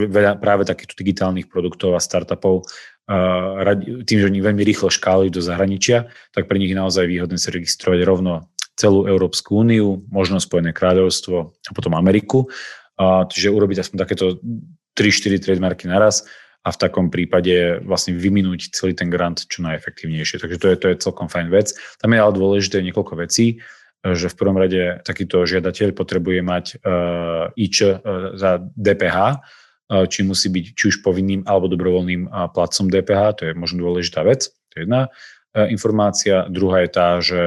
[0.07, 3.75] veľa práve takýchto digitálnych produktov a startupov uh,
[4.07, 7.51] tým, že oni veľmi rýchlo škálujú do zahraničia, tak pre nich je naozaj výhodné sa
[7.51, 8.47] registrovať rovno
[8.80, 12.47] celú Európsku úniu, možno Spojené kráľovstvo a potom Ameriku.
[12.95, 14.26] Uh, čiže urobiť aspoň takéto
[14.93, 16.28] 3-4 trademarky naraz
[16.61, 20.38] a v takom prípade vlastne vyminúť celý ten grant čo najefektívnejšie.
[20.38, 21.74] Takže to je, to je celkom fajn vec.
[21.97, 23.57] Tam je ale dôležité niekoľko vecí,
[24.01, 27.89] že v prvom rade takýto žiadateľ potrebuje mať uh, IČ uh,
[28.38, 33.41] za DPH, uh, či musí byť či už povinným alebo dobrovoľným uh, platcom DPH, to
[33.49, 36.49] je možno dôležitá vec, to je jedna uh, informácia.
[36.49, 37.41] Druhá je tá, že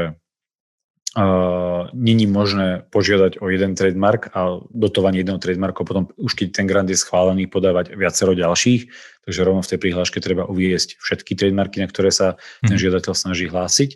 [1.95, 6.91] není možné požiadať o jeden trademark a dotovanie jedného trademarku, potom už keď ten grant
[6.91, 8.91] je schválený, podávať viacero ďalších,
[9.23, 12.35] takže rovno v tej prihláške treba uviesť všetky trademarky, na ktoré sa
[12.67, 12.83] ten mhm.
[12.83, 13.95] žiadateľ snaží hlásiť.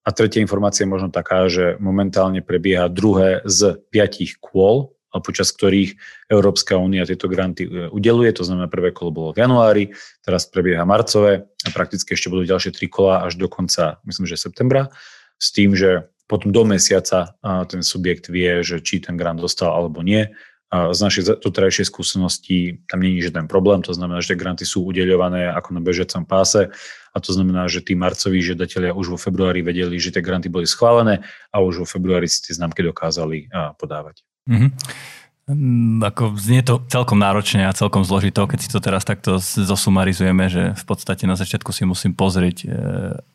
[0.00, 5.96] A tretia informácia je možno taká, že momentálne prebieha druhé z piatich kôl, počas ktorých
[6.30, 8.30] Európska únia tieto granty e, udeluje.
[8.38, 9.84] To znamená, prvé kolo bolo v januári,
[10.22, 14.38] teraz prebieha marcové a prakticky ešte budú ďalšie tri kola až do konca, myslím, že
[14.38, 14.86] septembra
[15.40, 17.34] s tým, že potom do mesiaca
[17.66, 20.30] ten subjekt vie, že či ten grant dostal alebo nie.
[20.70, 25.50] Z našej doterajšej skúsenosti tam není žiaden problém, to znamená, že tie granty sú udeľované
[25.50, 26.70] ako na bežecom páse
[27.10, 30.70] a to znamená, že tí marcoví žiadatelia už vo februári vedeli, že tie granty boli
[30.70, 33.50] schválené a už vo februári si tie známky dokázali
[33.82, 34.22] podávať.
[34.46, 34.70] Mm-hmm.
[35.50, 40.46] Mm, ako znie to celkom náročne a celkom zložito, keď si to teraz takto zosumarizujeme,
[40.46, 42.68] že v podstate na začiatku si musím pozrieť, e,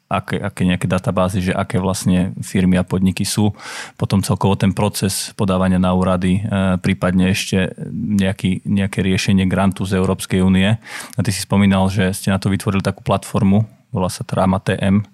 [0.05, 3.51] aké, aké nejaké databázy, že aké vlastne firmy a podniky sú.
[3.97, 9.97] Potom celkovo ten proces podávania na úrady, e, prípadne ešte nejaký, nejaké riešenie grantu z
[9.97, 10.77] Európskej únie.
[11.17, 15.07] A ty si spomínal, že ste na to vytvorili takú platformu, volá sa Trama TM,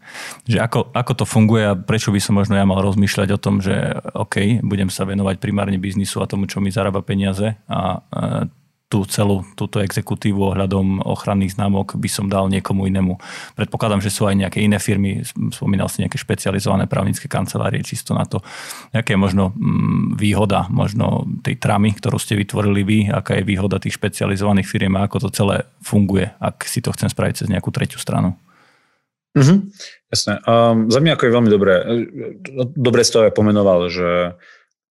[0.50, 3.62] že ako, ako to funguje a prečo by som možno ja mal rozmýšľať o tom,
[3.62, 3.78] že
[4.18, 8.02] OK, budem sa venovať primárne biznisu a tomu, čo mi zarába peniaze a
[8.92, 13.16] tú celú túto exekutívu ohľadom ochranných známok by som dal niekomu inému.
[13.56, 15.24] Predpokladám, že sú aj nejaké iné firmy,
[15.56, 18.44] spomínal si nejaké špecializované právnické kancelárie čisto na to.
[18.92, 23.80] Aká je možno mm, výhoda možno tej tramy, ktorú ste vytvorili vy, aká je výhoda
[23.80, 27.72] tých špecializovaných firiem a ako to celé funguje, ak si to chcem spraviť cez nejakú
[27.72, 28.36] tretiu stranu?
[29.32, 29.60] Mm-hmm.
[30.12, 30.44] Jasné.
[30.44, 31.74] Um, za mňa ako je veľmi dobré,
[32.76, 34.36] dobre si to aj pomenoval, že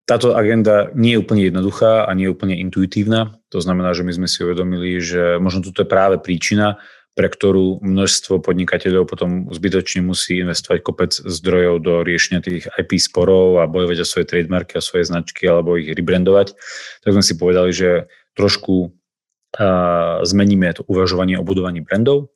[0.10, 3.38] táto agenda nie je úplne jednoduchá a nie je úplne intuitívna.
[3.54, 6.82] To znamená, že my sme si uvedomili, že možno toto je práve príčina,
[7.14, 13.62] pre ktorú množstvo podnikateľov potom zbytočne musí investovať kopec zdrojov do riešenia tých IP sporov
[13.62, 16.58] a bojovať o svoje trademarky a svoje značky alebo ich rebrandovať.
[17.06, 22.34] Tak sme si povedali, že trošku uh, zmeníme to uvažovanie o budovaní brandov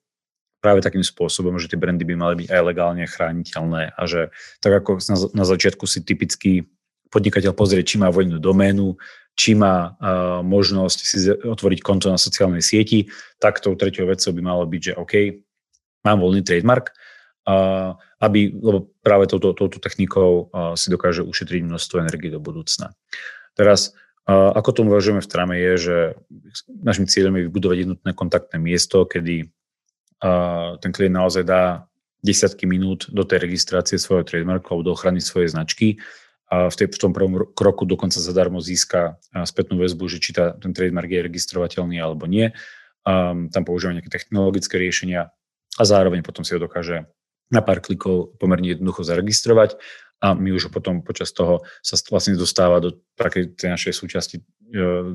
[0.61, 4.83] práve takým spôsobom, že tie brandy by mali byť aj legálne chrániteľné a že tak
[4.83, 6.67] ako na, na začiatku si typický
[7.13, 8.97] podnikateľ pozrie, či má voľnú doménu,
[9.37, 14.41] či má uh, možnosť si otvoriť konto na sociálnej sieti, tak tou treťou vecou by
[14.41, 15.13] malo byť, že OK,
[16.01, 16.93] mám voľný trademark,
[17.45, 22.97] uh, aby, lebo práve touto, touto technikou uh, si dokáže ušetriť množstvo energie do budúcna.
[23.53, 23.93] Teraz
[24.25, 25.97] uh, ako to uvažujeme v trame je, že
[26.81, 29.53] našim cieľom je vybudovať jednotné kontaktné miesto, kedy
[30.79, 31.83] ten klient naozaj dá
[32.23, 35.99] desiatky minút do tej registrácie svojho trademarku alebo do ochrany svojej značky
[36.53, 40.75] v, tej, v tom prvom kroku dokonca zadarmo získa spätnú väzbu, že či tá, ten
[40.75, 42.51] trademark je registrovateľný alebo nie.
[43.03, 45.35] Um, tam používame nejaké technologické riešenia
[45.75, 47.07] a zároveň potom si ho dokáže
[47.51, 49.75] na pár klikov pomerne jednoducho zaregistrovať
[50.23, 54.43] a my už potom počas toho sa vlastne dostáva do tej našej súčasti e,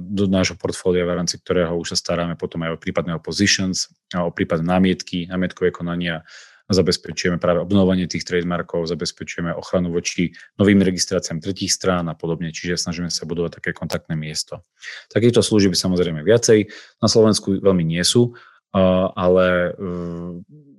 [0.05, 4.28] do nášho portfólia, v rámci ktorého už sa staráme potom aj o prípadné oppositions, o
[4.28, 6.28] prípadné námietky, námietkové konania,
[6.68, 12.76] zabezpečujeme práve obnovanie tých trademarkov, zabezpečujeme ochranu voči novým registráciám tretích strán a podobne, čiže
[12.76, 14.62] snažíme sa budovať také kontaktné miesto.
[15.08, 16.68] Takýchto služieb samozrejme viacej,
[17.00, 18.36] na Slovensku veľmi nie sú,
[19.16, 19.72] ale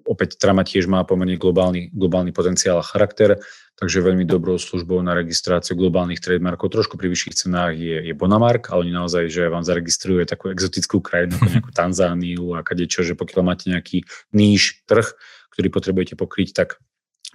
[0.09, 3.37] opäť Trama tiež má pomerne globálny, globálny potenciál a charakter,
[3.77, 6.73] takže veľmi dobrou službou na registráciu globálnych trademarkov.
[6.73, 10.97] Trošku pri vyšších cenách je, je Bonamark, ale oni naozaj, že vám zaregistruje takú exotickú
[10.99, 15.13] krajinu ako nejakú Tanzániu a kadečo, že pokiaľ máte nejaký níž trh,
[15.53, 16.81] ktorý potrebujete pokryť, tak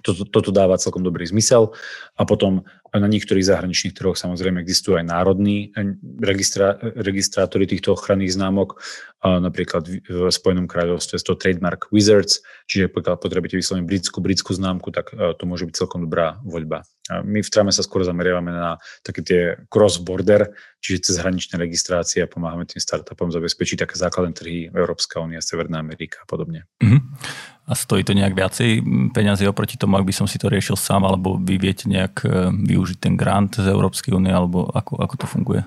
[0.05, 1.73] toto, toto dáva celkom dobrý zmysel.
[2.19, 2.61] A potom
[2.93, 8.77] na niektorých zahraničných trhoch samozrejme existujú aj národní eh, registra, registrátory týchto ochranných známok,
[9.25, 14.93] a napríklad v Spojenom kráľovstve to Trademark Wizards, čiže pokiaľ potrebujete vyslovene britskú, britskú známku,
[14.93, 16.85] tak eh, to môže byť celkom dobrá voľba.
[17.21, 22.29] My v Trame sa skôr zameriavame na také tie cross-border, čiže cez hraničné registrácie a
[22.29, 26.69] pomáhame tým startupom zabezpečiť také základné trhy Európska únia, Severná Amerika a podobne.
[26.77, 30.77] Mm-hmm a stojí to nejak viacej peňazí oproti tomu, ak by som si to riešil
[30.77, 35.15] sám, alebo vy viete nejak e, využiť ten grant z Európskej únie, alebo ako, ako
[35.17, 35.61] to funguje?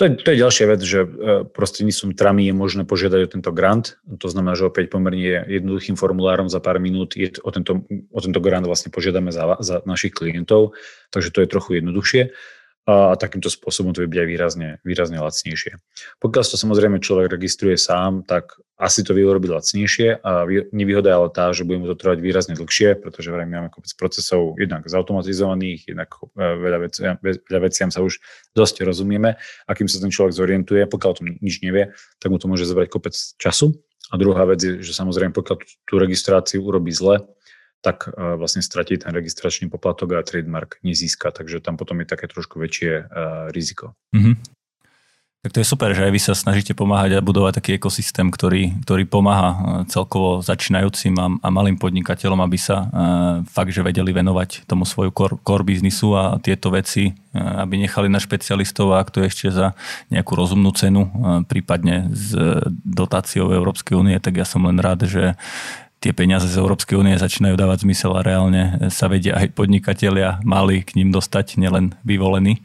[0.00, 1.08] To je, to je ďalšia vec, že e,
[1.48, 3.96] prostredníctvom TRAMI je možné požiadať o tento grant.
[4.04, 8.40] To znamená, že opäť pomerne jednoduchým formulárom za pár minút je, o, tento, o tento
[8.44, 10.76] grant vlastne požiadame za, za našich klientov,
[11.08, 12.36] takže to je trochu jednoduchšie
[12.82, 15.78] a takýmto spôsobom to aj výrazne, výrazne lacnejšie.
[16.18, 20.42] Pokiaľ to samozrejme človek registruje sám, tak asi to vie urobiť lacnejšie a
[20.74, 23.94] nevýhoda je ale tá, že bude mu to trvať výrazne dlhšie, pretože vrajme máme kopec
[23.94, 28.18] procesov jednak zautomatizovaných, jednak e, veľa, veciam, veľa veciam sa už
[28.58, 32.42] dosť rozumieme a kým sa ten človek zorientuje, pokiaľ o tom nič nevie, tak mu
[32.42, 33.70] to môže zobrať kopec času.
[34.10, 35.56] A druhá vec je, že samozrejme pokiaľ
[35.86, 37.22] tú registráciu urobí zle,
[37.82, 42.30] tak e, vlastne stratí ten registračný poplatok a trademark nezíska, takže tam potom je také
[42.30, 43.04] trošku väčšie e,
[43.50, 43.98] riziko.
[44.14, 44.62] Mm-hmm.
[45.42, 48.78] Tak to je super, že aj vy sa snažíte pomáhať a budovať taký ekosystém, ktorý,
[48.86, 49.58] ktorý pomáha e,
[49.90, 52.86] celkovo začínajúcim a, a malým podnikateľom, aby sa e,
[53.50, 58.06] fakt, že vedeli venovať tomu svoju core, core biznisu a tieto veci, e, aby nechali
[58.06, 59.74] na špecialistov a ak to ešte za
[60.14, 62.38] nejakú rozumnú cenu, e, prípadne s
[62.86, 65.34] dotáciou Európskej únie, tak ja som len rád, že
[66.02, 70.82] tie peniaze z Európskej únie začínajú dávať zmysel a reálne sa vedia aj podnikatelia mali
[70.82, 72.58] k ním dostať, nielen vyvolení.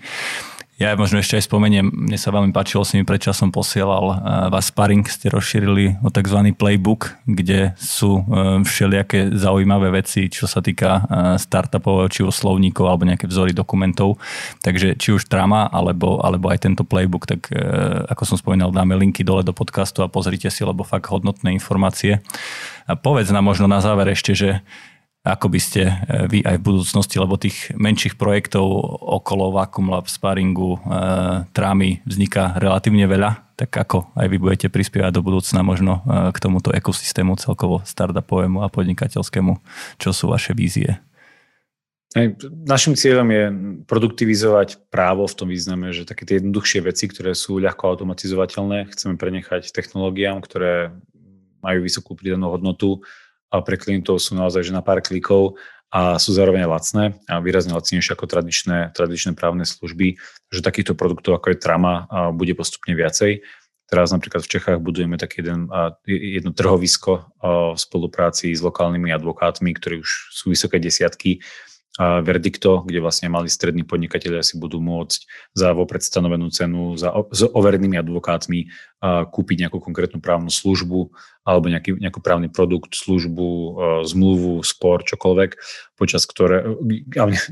[0.77, 4.17] Ja možno ešte aj spomeniem, mne sa veľmi páčilo, si mi predčasom posielal uh,
[4.53, 6.53] vás Sparing, ste rozšírili o tzv.
[6.53, 11.01] playbook, kde sú uh, všelijaké zaujímavé veci, čo sa týka uh,
[11.41, 14.21] startupového či slovníkov alebo nejaké vzory dokumentov.
[14.61, 17.49] Takže či už Trama alebo, alebo aj tento playbook, tak
[18.13, 22.21] ako som spomínal, dáme linky dole do podcastu a pozrite si, lebo fakt hodnotné informácie.
[22.85, 24.61] A povedz nám možno na záver ešte, že
[25.27, 25.93] ako by ste e,
[26.31, 28.63] vy aj v budúcnosti, lebo tých menších projektov
[29.19, 30.79] okolo Vacuum Lab, Sparingu, e,
[31.51, 36.37] Trámy vzniká relatívne veľa, tak ako aj vy budete prispievať do budúcna možno e, k
[36.39, 39.59] tomuto ekosystému celkovo startupovému a podnikateľskému,
[39.99, 41.03] čo sú vaše vízie?
[42.65, 43.43] Našim cieľom je
[43.85, 49.19] produktivizovať právo v tom význame, že také tie jednoduchšie veci, ktoré sú ľahko automatizovateľné, chceme
[49.19, 50.95] prenechať technológiám, ktoré
[51.61, 53.03] majú vysokú pridanú hodnotu
[53.51, 55.55] a pre klientov sú naozaj že na pár klikov
[55.87, 60.19] a sú zároveň lacné a výrazne lacnejšie ako tradičné, tradičné právne služby.
[60.51, 63.39] Takže takýchto produktov ako je Trama bude postupne viacej.
[63.87, 65.71] Teraz napríklad v Čechách budujeme taký jeden,
[66.03, 71.39] jedno trhovisko v spolupráci s lokálnymi advokátmi, ktorí už sú vysoké desiatky
[71.97, 75.25] verdikto, kde vlastne mali strední podnikatelia si budú môcť
[75.57, 78.69] za vopred stanovenú cenu za, s overenými advokátmi
[79.29, 81.13] kúpiť nejakú konkrétnu právnu službu
[81.45, 83.49] alebo nejaký, nejaký právny produkt, službu,
[84.09, 85.57] zmluvu, spor, čokoľvek,
[85.95, 86.65] počas ktoré,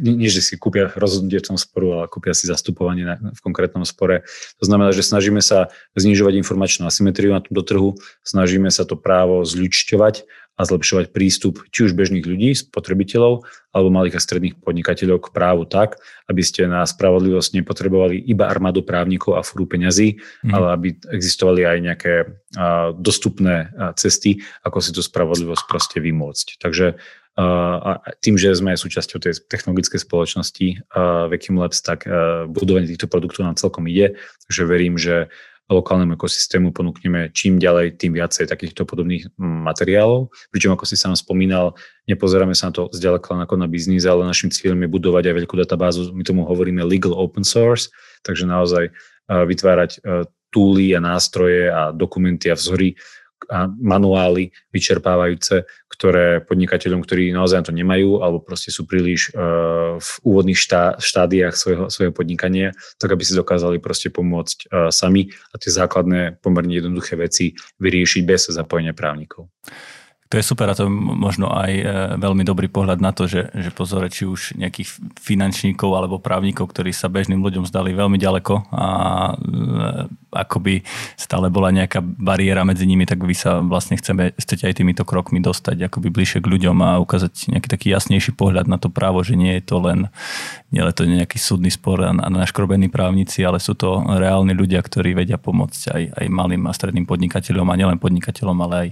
[0.01, 3.85] nie, že si kúpia rozhodnutie v tom sporu, ale kúpia si zastupovanie na, v konkrétnom
[3.85, 4.27] spore.
[4.61, 7.89] To znamená, že snažíme sa znižovať informačnú asymetriu na tomto trhu,
[8.25, 13.43] snažíme sa to právo zľučťovať a zlepšovať prístup či už bežných ľudí, spotrebiteľov,
[13.75, 15.99] alebo malých a stredných podnikateľov k právu tak,
[16.31, 20.51] aby ste na spravodlivosť nepotrebovali iba armádu právnikov a fúru peňazí, mm.
[20.55, 22.13] ale aby existovali aj nejaké
[22.95, 23.67] dostupné
[23.99, 26.55] cesty, ako si tú spravodlivosť proste vymôcť.
[26.63, 26.95] Takže
[27.35, 30.87] a tým, že sme súčasťou tej technologickej spoločnosti
[31.27, 32.07] Vacuum Labs, tak
[32.47, 34.15] budovanie týchto produktov nám celkom ide.
[34.47, 35.27] Takže verím, že
[35.65, 40.29] lokálnemu ekosystému ponúkneme čím ďalej, tým viacej takýchto podobných materiálov.
[40.53, 41.73] Pričom, ako si sám spomínal,
[42.05, 45.35] nepozeráme sa na to zďaleka len ako na biznis, ale našim cieľom je budovať aj
[45.41, 47.89] veľkú databázu, my tomu hovoríme legal open source,
[48.21, 48.93] takže naozaj
[49.25, 50.05] vytvárať
[50.53, 52.93] túly a nástroje a dokumenty a vzory,
[53.77, 60.09] manuály vyčerpávajúce, ktoré podnikateľom, ktorí naozaj na to nemajú alebo proste sú príliš uh, v
[60.25, 65.55] úvodných štá, štádiách svojho, svojho podnikania, tak aby si dokázali proste pomôcť uh, sami a
[65.61, 69.47] tie základné pomerne jednoduché veci vyriešiť bez zapojenia právnikov.
[70.33, 71.83] To je super a to je možno aj e,
[72.17, 76.89] veľmi dobrý pohľad na to, že, že pozore, či už nejakých finančníkov alebo právnikov, ktorí
[76.89, 78.87] sa bežným ľuďom zdali veľmi ďaleko a
[79.29, 79.33] e,
[80.33, 80.81] akoby
[81.13, 85.37] stále bola nejaká bariéra medzi nimi, tak vy sa vlastne chceme, chcete aj týmito krokmi
[85.45, 89.37] dostať akoby bližšie k ľuďom a ukázať nejaký taký jasnejší pohľad na to právo, že
[89.37, 90.09] nie je to len,
[90.73, 95.13] nie je to nejaký súdny spor a, naškrobení právnici, ale sú to reálni ľudia, ktorí
[95.13, 98.89] vedia pomôcť aj, aj malým a stredným podnikateľom a nielen podnikateľom, ale aj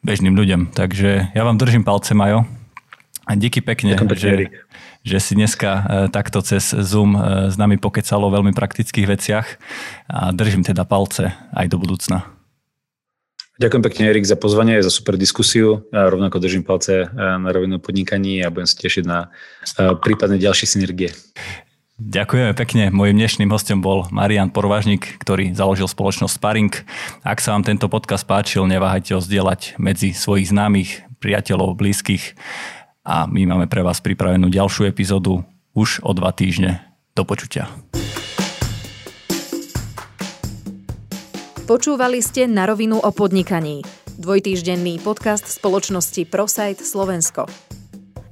[0.00, 0.72] bežným ľuďom.
[0.72, 2.48] Takže ja vám držím palce, Majo.
[3.28, 4.50] A díky pekne, že,
[5.06, 7.20] že si dneska e, takto cez Zoom e,
[7.52, 9.46] s nami pokecalo o veľmi praktických veciach
[10.10, 12.26] a držím teda palce aj do budúcna.
[13.60, 15.84] Ďakujem pekne, Erik, za pozvanie, za super diskusiu.
[15.94, 19.30] Ja rovnako držím palce e, na rovinu podnikaní a budem sa tešiť na
[20.02, 21.14] prípadne ďalšie synergie.
[22.00, 22.88] Ďakujeme pekne.
[22.88, 26.72] Mojím dnešným hostom bol Marian Porvažník, ktorý založil spoločnosť Sparing.
[27.20, 32.40] Ak sa vám tento podcast páčil, neváhajte ho zdieľať medzi svojich známych, priateľov, blízkych.
[33.04, 35.44] A my máme pre vás pripravenú ďalšiu epizódu
[35.76, 36.80] už o dva týždne.
[37.12, 37.68] Do počutia.
[41.68, 43.84] Počúvali ste na rovinu o podnikaní.
[44.16, 47.44] Dvojtýždenný podcast spoločnosti ProSite Slovensko.